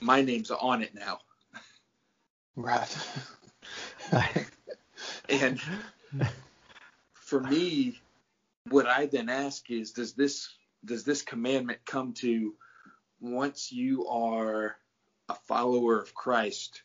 [0.00, 1.20] my name's on it now.
[2.54, 2.96] Right.
[5.28, 5.60] And
[7.12, 8.00] for me,
[8.70, 10.48] what I then ask is, does this
[10.84, 12.54] does this commandment come to
[13.20, 14.76] once you are
[15.28, 16.82] a follower of Christ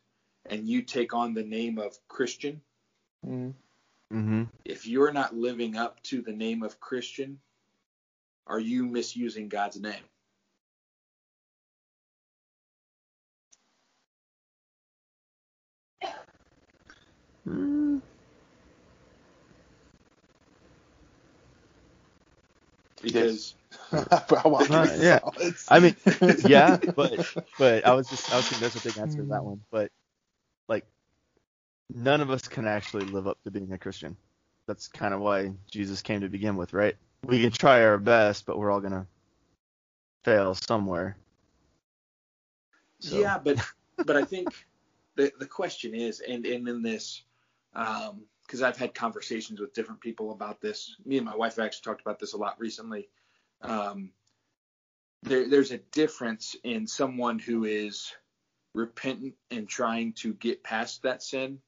[0.48, 2.62] and you take on the name of Christian?
[3.26, 3.54] Mm.
[4.12, 4.44] Mm-hmm.
[4.66, 7.40] If you're not living up to the name of Christian,
[8.48, 10.04] are you misusing God's name?
[17.48, 18.02] Mm,
[23.02, 23.56] Because
[23.94, 24.24] I
[24.70, 25.20] Uh, yeah.
[25.68, 25.96] I mean,
[26.38, 27.22] yeah, but
[27.58, 29.62] but I was just I was thinking there's a big answer to that one.
[29.72, 29.92] But
[30.70, 30.86] like,
[31.90, 34.18] none of us can actually live up to being a Christian.
[34.72, 36.96] That's kind of why Jesus came to begin with, right?
[37.26, 39.06] We can try our best, but we're all gonna
[40.24, 41.18] fail somewhere.
[43.00, 43.58] So, Yeah, but
[43.98, 44.48] but I think
[45.18, 47.24] the the question is, and and in this,
[47.74, 50.96] because I've had conversations with different people about this.
[51.04, 53.10] Me and my wife actually talked about this a lot recently.
[53.62, 54.12] Um,
[55.24, 58.14] there there's a difference in someone who is
[58.74, 61.60] repentant and trying to get past that sin,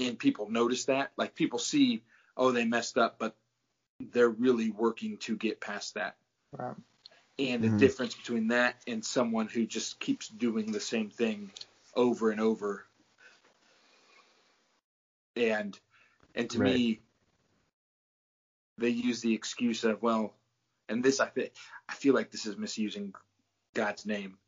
[0.00, 1.12] and people notice that.
[1.16, 2.02] Like people see,
[2.36, 3.36] oh, they messed up, but
[4.00, 6.16] they're really working to get past that
[6.58, 6.76] Right.
[7.38, 7.72] and Mhm.
[7.72, 11.52] the difference between that and someone who just keeps doing the same thing
[11.96, 12.86] over and over
[15.36, 15.78] and
[16.34, 16.74] and to Right.
[16.74, 17.00] me
[18.78, 20.34] they use the excuse of well
[20.88, 21.52] and this i think
[21.88, 23.14] i feel like this is misusing
[23.74, 24.38] god's name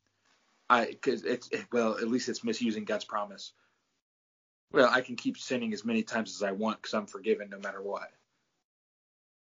[0.70, 3.52] i because it's it, well at least it's misusing god's promise
[4.72, 7.58] well i can keep sinning as many times as i want because i'm forgiven no
[7.58, 8.10] matter what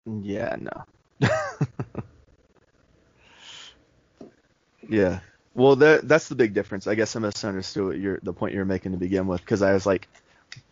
[0.07, 1.29] Yeah, no.
[4.89, 5.21] yeah.
[5.55, 6.87] Well, that that's the big difference.
[6.87, 9.63] I guess I misunderstood what you're, the point you were making to begin with, because
[9.63, 10.09] I was like,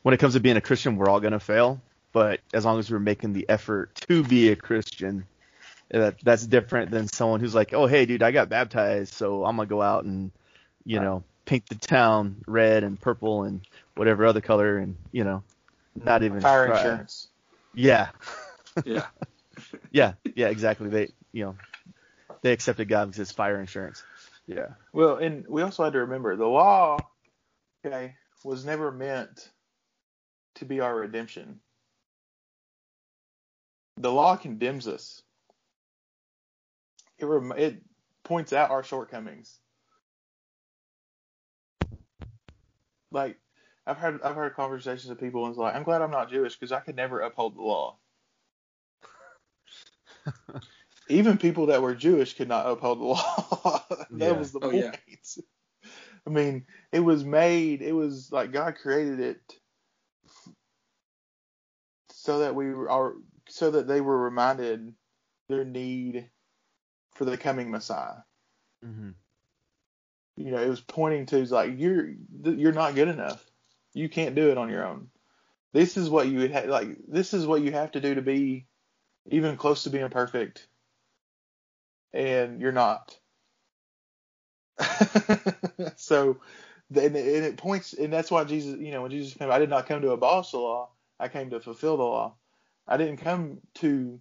[0.03, 1.81] when it comes to being a Christian, we're all gonna fail,
[2.13, 5.25] but as long as we're making the effort to be a Christian,
[5.93, 9.45] eh, that that's different than someone who's like, oh hey dude, I got baptized, so
[9.45, 10.31] I'm gonna go out and
[10.85, 11.01] you Right.
[11.01, 13.61] know paint the town red and purple and
[13.95, 15.43] whatever other color and you know
[16.05, 16.77] not even Fire try.
[16.77, 17.29] insurance.
[17.75, 18.09] Yeah,
[18.85, 19.07] Yeah.
[19.91, 20.89] yeah, yeah, exactly.
[20.89, 21.57] They you know
[22.43, 24.03] they accepted God because it's fire insurance.
[24.47, 24.69] Yeah.
[24.93, 26.99] Well, and we also had to remember the law,
[27.85, 29.51] okay, was never meant
[30.57, 31.61] to be our redemption.
[33.97, 35.23] The law condemns us.
[37.19, 37.83] It rem- it
[38.25, 39.59] points out our shortcomings.
[43.11, 43.39] Like
[43.87, 46.57] I've heard I've heard conversations with people and it's like I'm glad I'm not Jewish
[46.57, 47.99] because I could never uphold the law.
[51.09, 53.85] Even people that were Jewish could not uphold the law.
[54.11, 54.33] that Yeah.
[54.39, 54.85] was the Oh, point.
[54.85, 54.97] yeah.
[56.27, 57.83] I mean, it was made.
[57.83, 59.41] It was like God created it
[62.11, 63.15] so that we are
[63.49, 64.95] so that they were reminded
[65.49, 66.29] their need
[67.15, 68.19] for the coming Messiah.
[68.85, 69.11] Mm-hmm.
[70.37, 72.13] You know, it was pointing to like you're
[72.45, 73.45] you're not good enough.
[73.95, 75.09] You can't do it on your own.
[75.73, 76.89] This is what you would ha- like.
[77.09, 78.67] This is what you have to do to be
[79.27, 80.69] even close to being perfect,
[82.13, 83.19] and you're not.
[85.97, 86.39] so,
[86.95, 89.71] and and it points, and that's why Jesus, you know, when Jesus came, I did
[89.71, 90.91] not come to abolish the law.
[91.19, 92.35] I came to fulfill the law.
[92.87, 94.21] I didn't come to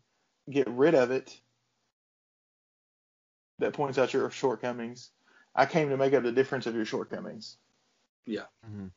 [0.50, 1.40] get rid of it.
[3.60, 5.12] That points out your shortcomings.
[5.56, 7.58] I came to make up the difference of your shortcomings.
[8.26, 8.44] Yeah.
[8.68, 8.88] Mm-hmm.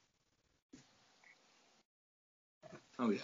[2.99, 3.21] Oh yeah.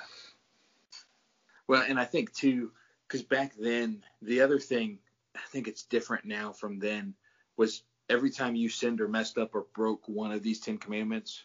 [1.66, 2.70] Well, and I think too,
[3.08, 4.98] because back then the other thing,
[5.34, 7.14] I think it's different now from then,
[7.56, 11.44] was every time you sinned or messed up or broke one of these Ten Commandments,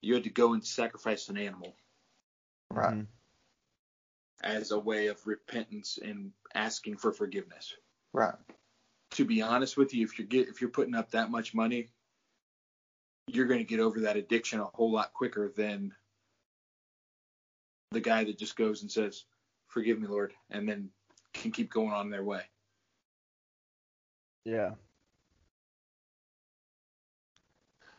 [0.00, 1.74] you had to go and sacrifice an animal
[2.70, 2.94] Right.
[2.94, 3.02] Mm-hmm.
[4.42, 7.74] as a way of repentance and asking for forgiveness.
[8.12, 8.34] Right.
[9.18, 11.88] To be honest with you, if you're get, if you're putting up that much money,
[13.26, 15.92] you're going to get over that addiction a whole lot quicker than
[17.90, 19.24] the guy that just goes and says,
[19.66, 20.90] "Forgive me, Lord," and then
[21.32, 22.42] can keep going on their way.
[24.44, 24.74] Yeah.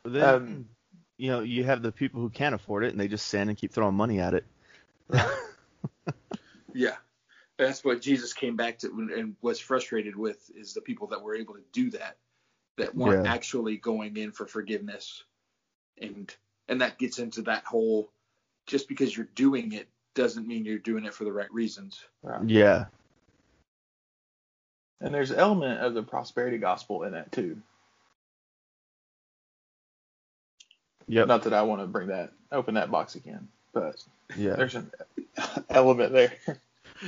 [0.03, 0.69] But then, Um,
[1.17, 3.57] you know, you have the people who can't afford it and they just sin and
[3.57, 4.45] keep throwing money at it.
[6.73, 6.95] Yeah,
[7.59, 11.35] that's what Jesus came back to and was frustrated with is the people that were
[11.35, 12.17] able to do that,
[12.77, 13.33] that weren't Yeah.
[13.33, 15.23] actually going in for forgiveness,
[16.01, 16.33] and
[16.69, 18.11] and that gets into that whole
[18.65, 22.03] just because you're doing it doesn't mean you're doing it for the right reasons.
[22.23, 22.47] Right.
[22.47, 22.85] Yeah.
[25.01, 27.61] And there's an element of the prosperity gospel in that too.
[31.07, 31.27] Yep.
[31.27, 34.03] Not that I want to bring that open that box again, but
[34.37, 34.55] Yeah.
[34.55, 34.91] there's an
[35.69, 36.33] element there.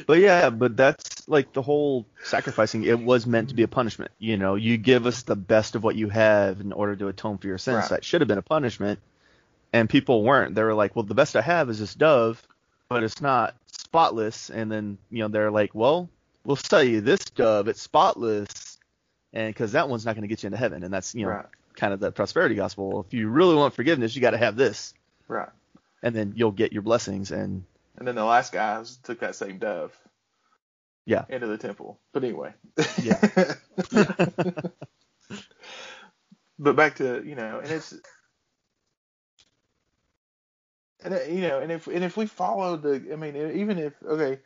[0.07, 2.83] But yeah, but that's like the whole sacrificing.
[2.83, 4.11] It was meant to be a punishment.
[4.19, 7.37] You know, you give us the best of what you have in order to atone
[7.37, 7.75] for your sins.
[7.77, 7.89] Right.
[7.89, 8.99] That should have been a punishment.
[9.73, 10.55] And people weren't.
[10.55, 12.41] They were like, well, the best I have is this dove,
[12.89, 14.49] but it's not spotless.
[14.49, 16.09] And then, you know, they're like, well,
[16.45, 17.67] we'll sell you this dove.
[17.67, 18.77] It's spotless.
[19.33, 20.83] And because that one's not going to get you into heaven.
[20.83, 21.45] And that's, you know, Right.
[21.75, 23.05] kind of the prosperity gospel.
[23.07, 24.93] If you really want forgiveness, you got to have this.
[25.27, 25.49] Right.
[26.03, 27.31] And then you'll get your blessings.
[27.31, 27.63] And
[28.01, 29.95] And then the last guys took that same dove.
[31.05, 31.25] Yeah.
[31.29, 31.99] Into the temple.
[32.13, 32.51] But anyway.
[32.99, 33.19] Yeah.
[36.57, 37.93] but back to you know, and it's
[41.03, 43.93] and it, you know, and if and if we followed the, I mean, even if
[44.03, 44.39] okay,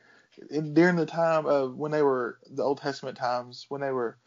[0.50, 4.18] in, during the time of when they were the Old Testament times, when they were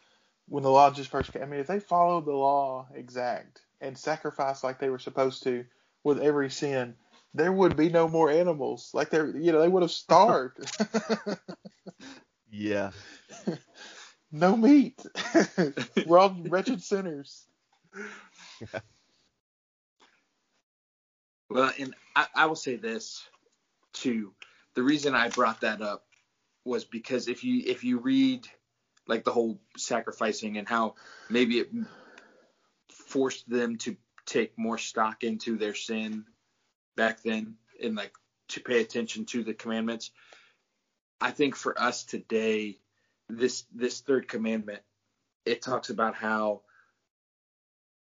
[0.47, 3.99] when the law just first came, I mean, if they followed the law exact and
[3.99, 5.67] sacrificed like they were supposed to
[6.03, 6.95] with every sin,
[7.35, 8.91] there would be no more animals.
[8.95, 10.59] Like they're, you know, they would have starved.
[12.51, 12.91] yeah.
[14.33, 15.01] no meat.
[16.07, 17.47] We're all wretched sinners.
[18.61, 18.81] Yeah.
[21.51, 23.26] Well, and I, I will say this
[23.95, 24.35] too.
[24.74, 26.05] The reason I brought that up
[26.66, 28.47] was because if you if you read
[29.07, 30.95] like the whole sacrificing and how
[31.31, 31.70] maybe it
[32.91, 36.26] forced them to take more stock into their sin
[36.99, 38.12] back then and like
[38.49, 40.11] to pay attention to the commandments.
[41.20, 42.78] I think for us today,
[43.30, 44.82] this this third commandment,
[45.46, 46.62] it talks about how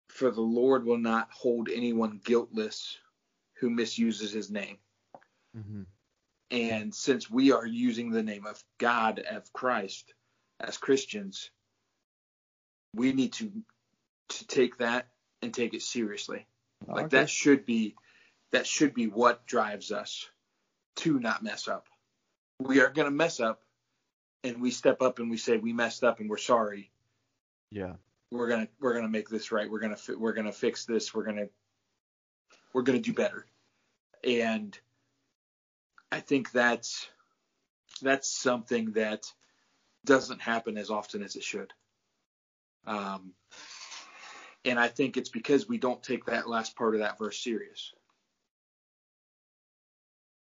[0.08, 2.98] for the Lord will not hold anyone guiltless
[3.60, 4.78] who misuses his name.
[5.54, 5.82] hmm
[6.50, 10.14] And since we are using the name of God, of Christ,
[10.60, 11.50] as Christians,
[12.94, 13.52] we need to
[14.30, 15.08] to take that
[15.42, 16.46] and take it seriously.
[16.94, 17.18] Like Okay.
[17.18, 17.94] that should be
[18.52, 20.28] that should be what drives us
[20.96, 21.86] to not mess up.
[22.60, 23.62] We are going to mess up,
[24.44, 26.90] and we step up and we say we messed up and we're sorry,
[27.70, 27.94] Yeah.
[28.30, 29.70] we're gonna we're gonna make this right.
[29.70, 31.12] We're gonna fi- we're gonna fix this.
[31.14, 31.48] We're gonna
[32.72, 33.46] we're gonna do better.
[34.24, 34.78] And
[36.10, 37.08] I think that's
[38.00, 39.26] that's something that
[40.04, 41.72] doesn't happen as often as it should.
[42.86, 43.32] Um,
[44.64, 47.92] and I think it's because we don't take that last part of that verse serious.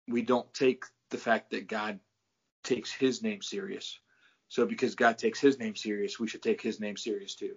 [0.09, 2.01] We don't take the fact that God
[2.65, 3.99] takes his name serious.
[4.49, 7.55] So because God takes his name serious, we should take his name serious too.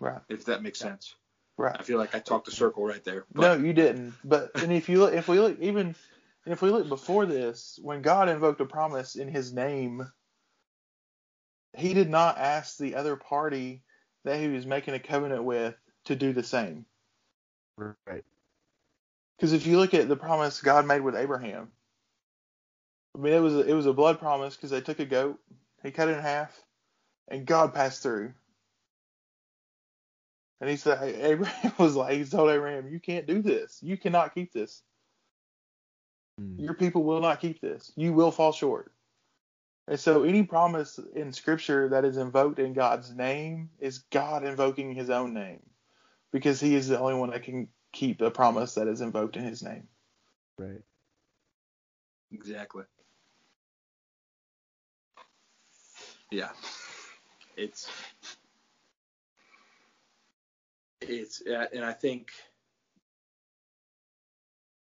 [0.00, 0.20] Right.
[0.28, 1.14] If that makes sense.
[1.56, 1.76] Right.
[1.78, 3.24] I feel like I talked a circle right there.
[3.34, 4.14] No, you didn't.
[4.22, 5.96] But and if you look, if we look even
[6.46, 10.08] if we look before this, when God invoked a promise in His name,
[11.76, 13.82] He did not ask the other party
[14.24, 15.74] that He was making a covenant with
[16.04, 16.86] to do the same.
[17.78, 18.24] Right.
[19.36, 21.70] Because if you look at the promise God made with Abraham,
[23.16, 25.38] I mean it was a, it was a blood promise because they took a goat,
[25.82, 26.60] He cut it in half,
[27.28, 28.32] and God passed through.
[30.60, 33.78] And he said, Abraham was like, he told Abraham, you can't do this.
[33.80, 34.82] You cannot keep this.
[36.40, 36.60] Mm.
[36.60, 37.92] Your people will not keep this.
[37.94, 38.92] You will fall short.
[39.86, 44.94] And so any promise in scripture that is invoked in God's name is God invoking
[44.94, 45.60] his own name
[46.32, 49.44] because he is the only one that can keep a promise that is invoked in
[49.44, 49.88] his name.
[50.58, 50.82] Right.
[52.32, 52.84] exactly.
[56.30, 56.50] Yeah.
[57.56, 57.88] It's
[61.00, 62.30] it's uh, and I think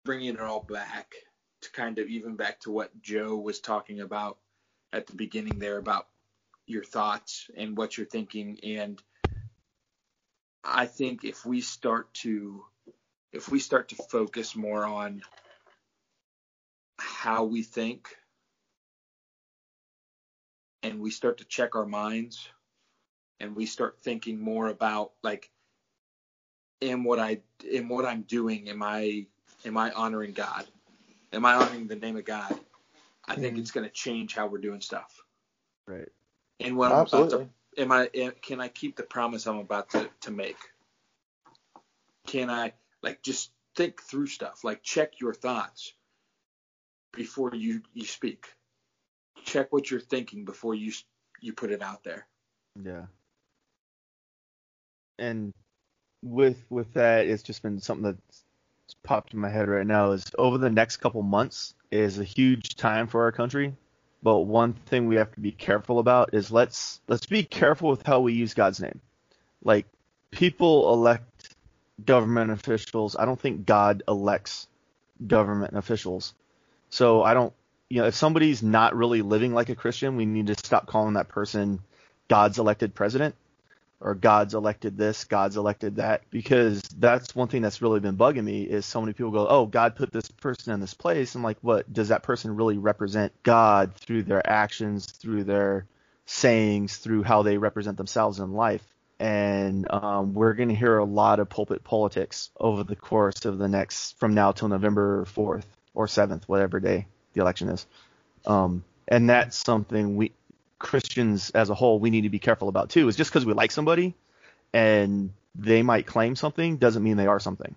[0.04, 1.14] bringing it all back
[1.62, 4.38] to kind of even back to what Joe was talking about
[4.94, 6.08] at the beginning there about
[6.66, 9.02] your thoughts and what you're thinking and
[10.68, 12.66] I think if we start to
[13.32, 15.22] if we start to focus more on
[17.00, 18.10] how we think
[20.84, 22.50] and we start to check our minds
[23.40, 25.50] and we start thinking more about like
[26.82, 29.28] in what I in what I'm doing am I
[29.66, 30.66] am I honoring God
[31.32, 32.60] am I honoring the name of God
[33.28, 33.60] I think Mhm.
[33.60, 35.24] it's going to change how we're doing stuff
[35.88, 36.10] Right.
[36.60, 37.46] and what I'm about Absolutely.
[37.46, 38.10] to am I
[38.42, 40.58] can I keep the promise I'm about to to make
[42.26, 45.94] can I like just think through stuff like check your thoughts
[47.14, 48.48] before you you speak
[49.44, 50.92] check what you're thinking before you
[51.42, 52.28] you put it out there
[52.84, 53.06] Yeah.
[55.20, 55.54] And
[56.24, 58.46] with with that, it's just been something that's
[59.04, 60.12] popped in my head right now.
[60.12, 63.74] Is over the next couple months is a huge time for our country.
[64.28, 68.06] But one thing we have to be careful about is let's let's be careful with
[68.06, 69.00] how we use God's name.
[69.64, 69.86] Like
[70.32, 71.56] people elect
[72.04, 73.16] government officials.
[73.18, 74.68] I don't think God elects
[75.26, 76.34] government officials.
[76.90, 77.54] So I don't
[77.88, 81.14] you know, if somebody's not really living like a Christian, we need to stop calling
[81.14, 81.80] that person
[82.28, 83.34] God's elected president
[84.00, 88.44] or God's elected this, God's elected that, because that's one thing that's really been bugging
[88.44, 91.34] me is so many people go, oh, God put this person in this place.
[91.34, 95.86] I'm like, what does that person really represent God through their actions, through their
[96.26, 98.84] sayings, through how they represent themselves in life?
[99.20, 103.58] And um, we're going to hear a lot of pulpit politics over the course of
[103.58, 107.88] the next, from now till November 4th or 7th, whatever day the election is.
[108.46, 110.34] Um, and that's something we,
[110.80, 113.08] Christians as a whole we need to be careful about too.
[113.08, 114.16] Is just because we like somebody
[114.74, 117.76] and they might claim something doesn't mean they are something.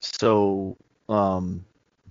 [0.00, 0.76] So,
[1.08, 1.64] um,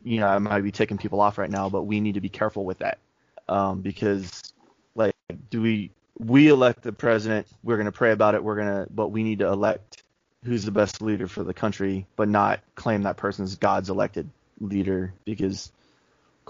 [0.04, 2.30] you know, I might be taking people off right now, but we need to be
[2.30, 3.00] careful with that
[3.48, 4.54] um, because,
[4.96, 5.16] like,
[5.50, 7.48] do we we elect the president?
[7.64, 8.44] We're going to pray about it.
[8.44, 10.04] We're gonna, but we need to elect
[10.44, 15.14] who's the best leader for the country, but not claim that person's God's elected leader
[15.26, 15.72] because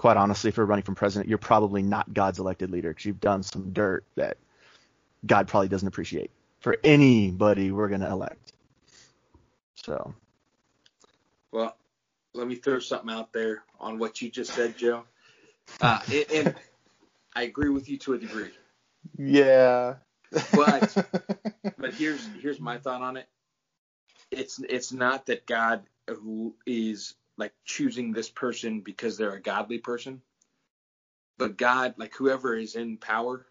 [0.00, 3.20] quite honestly, if you're running for president, you're probably not God's elected leader because you've
[3.20, 4.38] done some dirt that
[5.26, 6.30] God probably doesn't appreciate
[6.60, 8.54] for anybody we're going to elect.
[9.74, 10.14] So,
[11.52, 11.76] well
[12.32, 15.02] let me throw something out there on what you just said joe
[15.80, 16.54] uh, and, and
[17.34, 18.50] i agree with you to a degree
[19.18, 19.96] Yeah.
[20.52, 20.94] But-
[21.78, 23.28] but here's here's my thought on it
[24.30, 29.78] it's it's not that god who is like choosing this person because they're a godly
[29.78, 30.22] person
[31.38, 33.46] but god like whoever is in power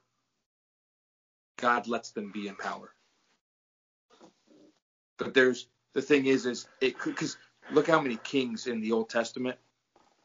[1.58, 2.92] god lets them be in power
[5.20, 7.38] but there's the thing is is it because
[7.72, 9.58] look how many kings in the old testament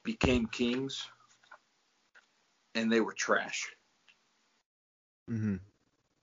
[0.04, 1.08] became kings
[2.76, 3.70] and they were trash
[5.28, 5.56] hmm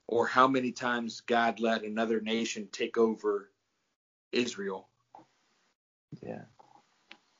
[0.08, 3.52] or how many times God let another nation take over
[4.34, 4.90] Israel.
[6.22, 6.44] yeah.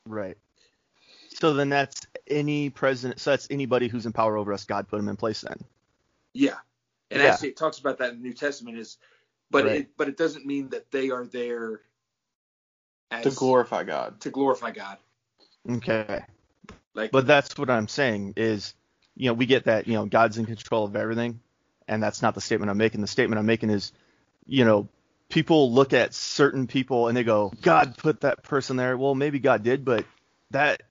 [0.06, 0.38] Right.
[1.40, 3.20] So then that's any president.
[3.20, 4.66] So that's anybody who's in power over us.
[4.66, 5.42] God put him in place.
[5.42, 5.64] Then.
[6.34, 6.58] Yeah,
[7.10, 7.30] and Yeah.
[7.30, 8.98] actually it talks about that in the New Testament is,
[9.50, 9.76] but Right.
[9.78, 11.82] it but it doesn't mean that they are there
[13.12, 14.20] as, To glorify God.
[14.22, 14.98] to glorify God.
[15.70, 16.24] Okay.
[16.94, 18.74] Like, But that's what I'm saying is,
[19.16, 21.40] you know, we get that, you know, God's in control of everything,
[21.88, 23.02] and that's not the statement I'm making.
[23.02, 23.92] The statement I'm making is,
[24.46, 24.88] you know,
[25.32, 28.98] people look at certain people and they go, God put that person there.
[28.98, 30.06] Well, maybe God did, but
[30.52, 30.84] that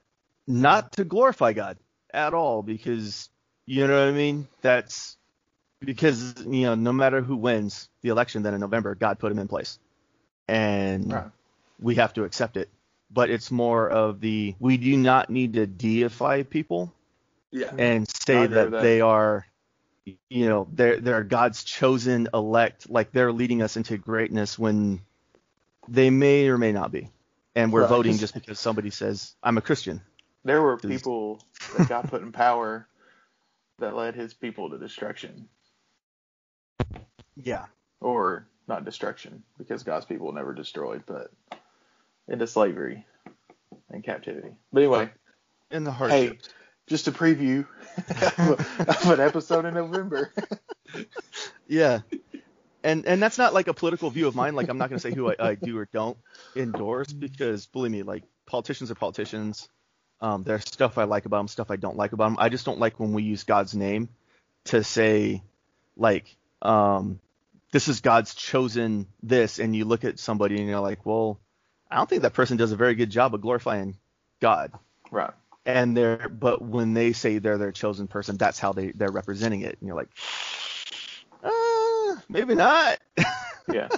[0.47, 1.79] not to glorify God
[2.13, 3.29] at all because
[3.67, 4.49] you know what I mean?
[4.63, 5.17] That's
[5.81, 9.39] because you know, no matter who wins the election then in November, God put him
[9.39, 9.79] in place.
[10.49, 11.31] And Right.
[11.81, 12.69] we have to accept it.
[13.13, 16.93] But it's more of the we do not need to deify people
[17.51, 18.83] yeah, and say that, that.
[18.83, 19.47] they are
[20.07, 25.01] you know they're they're God's chosen elect like they're leading us into greatness when
[25.89, 27.11] they may or may not be.
[27.55, 30.01] And we're Right, voting 'cause- just because somebody says I'm a Christian.
[30.45, 31.43] There were people
[31.77, 32.87] that God put in power
[33.79, 35.49] that led his people to destruction.
[37.37, 37.67] yeah.
[38.01, 41.31] Or not destruction, because God's people were never destroyed, but
[42.29, 43.05] into slavery
[43.91, 44.51] and captivity.
[44.73, 45.11] But anyway,
[45.71, 45.97] in the hey,
[46.29, 46.49] hardships
[46.91, 47.65] just a preview
[48.99, 50.33] of an episode in November.
[51.69, 52.01] yeah.
[52.83, 54.55] And and that's not like a political view of mine.
[54.55, 56.19] Like I'm not going to say who I, I do or don't
[56.57, 59.69] endorse because believe me like politicians are politicians.
[60.21, 62.67] Um, there's stuff I like about them stuff I don't like about them I just
[62.67, 64.11] don't like when we use God's name
[64.65, 65.43] to say
[65.97, 67.21] like um
[67.73, 71.41] this is God's chosen this and you look at somebody and you're like well
[71.91, 73.97] I don't think that person does a very good job of glorifying
[74.41, 74.73] God.
[75.11, 75.33] Right.
[75.77, 79.63] And they're but when they say they're their chosen person that's how they they're representing
[79.63, 80.11] it and you're like
[81.43, 82.99] uh, maybe not
[83.73, 83.89] Yeah.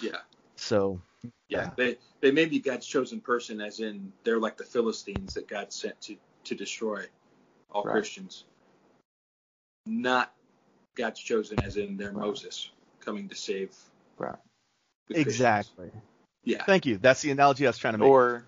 [0.00, 0.18] yeah,
[0.56, 1.00] so
[1.48, 1.70] yeah.
[1.76, 5.72] They they may be God's chosen person, as in they're like the Philistines that God
[5.72, 7.06] sent to to destroy
[7.70, 7.92] all Right.
[7.92, 8.44] Christians.
[9.86, 10.34] Not
[10.96, 12.26] God's chosen, as in they're Right.
[12.26, 12.70] Moses
[13.00, 13.74] coming to save.
[14.18, 14.34] Right.
[15.06, 15.34] the Christians.
[15.36, 15.90] exactly
[16.44, 16.64] Yeah.
[16.64, 18.44] thank you that's the analogy I was trying to make Or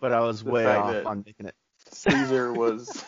[0.00, 1.54] but I was way off that- on making it
[1.96, 3.04] Caesar was.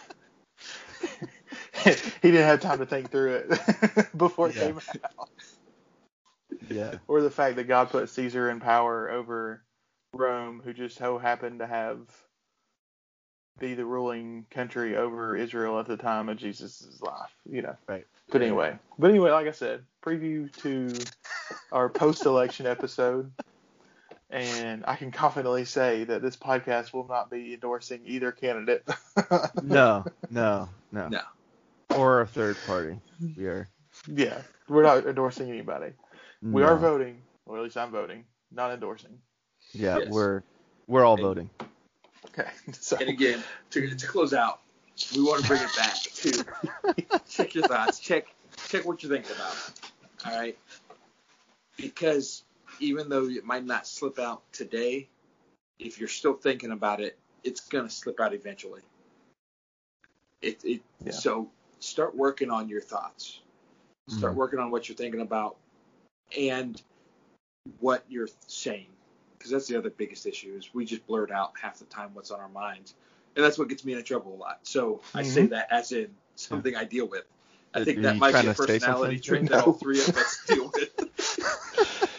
[1.85, 4.63] he didn't have time to think through it before it Yeah.
[4.67, 4.81] came
[5.19, 5.29] out.
[6.69, 9.63] yeah Or the fact that God put Caesar in power over
[10.13, 11.99] Rome, who just so happened to have
[13.59, 17.77] be the ruling country over Israel at the time of Jesus' life, you know.
[17.89, 18.07] Right.
[18.31, 20.95] But anyway, but anyway, like I said, preview to
[21.73, 23.33] our post-election episode,
[24.31, 28.87] and I can confidently say that this podcast will not be endorsing either candidate.
[29.63, 31.21] no no no No.
[31.97, 32.99] or a third party
[33.37, 33.69] we are
[34.07, 35.93] Yeah, we're not endorsing anybody.
[36.43, 39.19] We are voting, or at least I'm voting, not endorsing.
[39.73, 40.09] yeah Yes.
[40.11, 40.43] we're
[40.87, 41.51] we're all And- voting
[42.27, 44.61] Okay, so And again, to, to close out,
[45.17, 48.27] we want to bring it back to check your thoughts, check
[48.69, 49.57] check what you're thinking about.
[50.27, 50.57] All right,
[51.77, 52.43] because
[52.81, 55.09] even though it might not slip out today,
[55.79, 58.83] if you're still thinking about it, it's gonna slip out eventually.
[60.43, 61.13] It it Yeah.
[61.13, 61.51] so
[61.81, 63.41] start working on your thoughts.
[64.09, 64.37] Start Mhm.
[64.37, 65.57] working on what you're thinking about
[66.37, 66.81] and
[67.81, 68.87] what you're saying
[69.37, 72.31] because that's the other biggest issue is we just blurt out half the time what's
[72.31, 72.95] on our minds
[73.37, 75.51] and that's what gets me into trouble a lot so i say Mhm.
[75.51, 77.25] that as in something i deal with
[77.75, 80.91] i think that might be a personality trait that all three of us deal with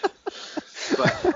[0.99, 1.35] but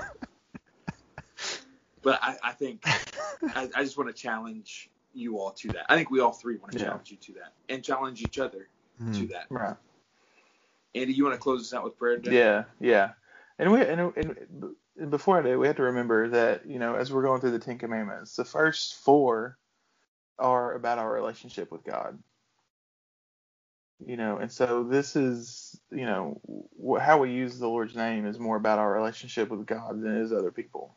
[2.02, 5.96] but i, I think I, I just want to challenge you all to that i
[5.96, 6.86] think we all three want to Yeah.
[6.86, 9.30] challenge you to that and challenge each other to Mhm.
[9.30, 9.76] that right.
[10.94, 12.36] andy you want to close this out with prayer today?
[12.36, 13.10] Yeah, yeah.
[13.58, 16.94] And we and, and and before I do, we have to remember that you know
[16.94, 19.58] as we're going through the Ten Commandments, the first four
[20.38, 22.18] are about our relationship with God.
[24.00, 26.40] You know, and so this is you know
[26.82, 30.16] wh- how we use the Lord's name is more about our relationship with God than
[30.16, 30.96] it is other people.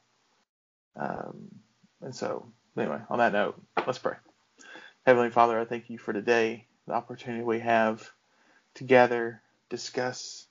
[0.98, 1.50] Um,
[2.02, 4.16] and so anyway, on that note, let's pray.
[5.06, 8.10] Heavenly Father, I thank you for today, the opportunity we have
[8.76, 10.48] to gather, discuss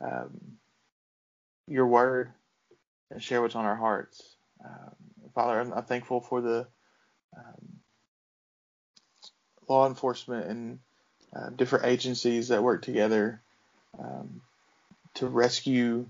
[0.00, 0.58] um,
[1.68, 2.32] your word
[3.10, 4.36] and share what's on our hearts.
[4.64, 4.94] Um,
[5.34, 6.68] Father, I'm, I'm thankful for the
[7.36, 7.80] um,
[9.68, 10.80] law enforcement and
[11.34, 13.40] uh, different agencies that work together
[13.98, 14.40] um,
[15.14, 16.06] to rescue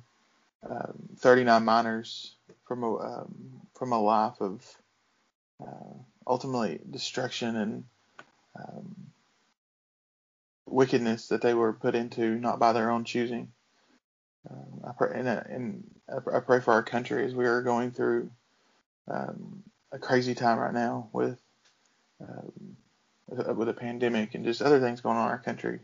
[0.69, 2.35] um, 39 minors
[2.67, 4.63] from a um, from a life of
[5.63, 5.95] uh,
[6.27, 7.85] ultimately destruction and
[8.59, 8.95] um,
[10.67, 13.53] wickedness that they were put into not by their own choosing.
[14.51, 18.31] Um, I pray and, and I pray for our country as we are going through
[19.09, 19.63] um,
[19.93, 21.39] a crazy time right now with
[23.29, 25.81] with a pandemic and just other things going on in our country.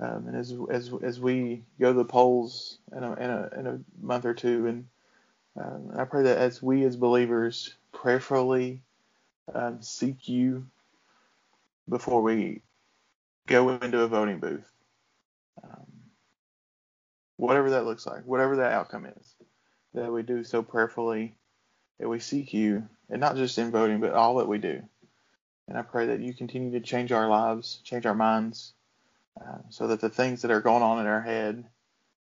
[0.00, 3.66] Um, and as as as we go to the polls in a in a, in
[3.66, 4.86] a month or two, and
[5.58, 8.80] um, I pray that as we as believers prayerfully
[9.52, 10.66] um, seek you
[11.88, 12.60] before we
[13.46, 14.70] go into a voting booth,
[15.64, 15.86] um,
[17.36, 19.34] whatever that looks like, whatever that outcome is,
[19.94, 21.34] that we do so prayerfully,
[21.98, 24.82] that we seek you, and not just in voting, but all that we do.
[25.68, 28.72] And I pray that you continue to change our lives, change our minds,
[29.40, 31.64] uh, so that the things that are going on in our head,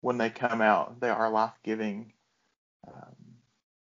[0.02, 2.12] when they come out, they are life giving
[2.88, 3.16] um,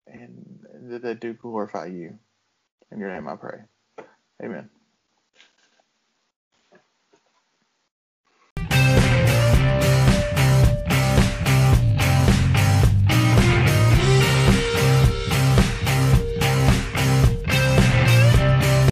[0.07, 2.17] and that they do glorify you.
[2.91, 3.59] In your name I pray.
[4.43, 4.69] Amen.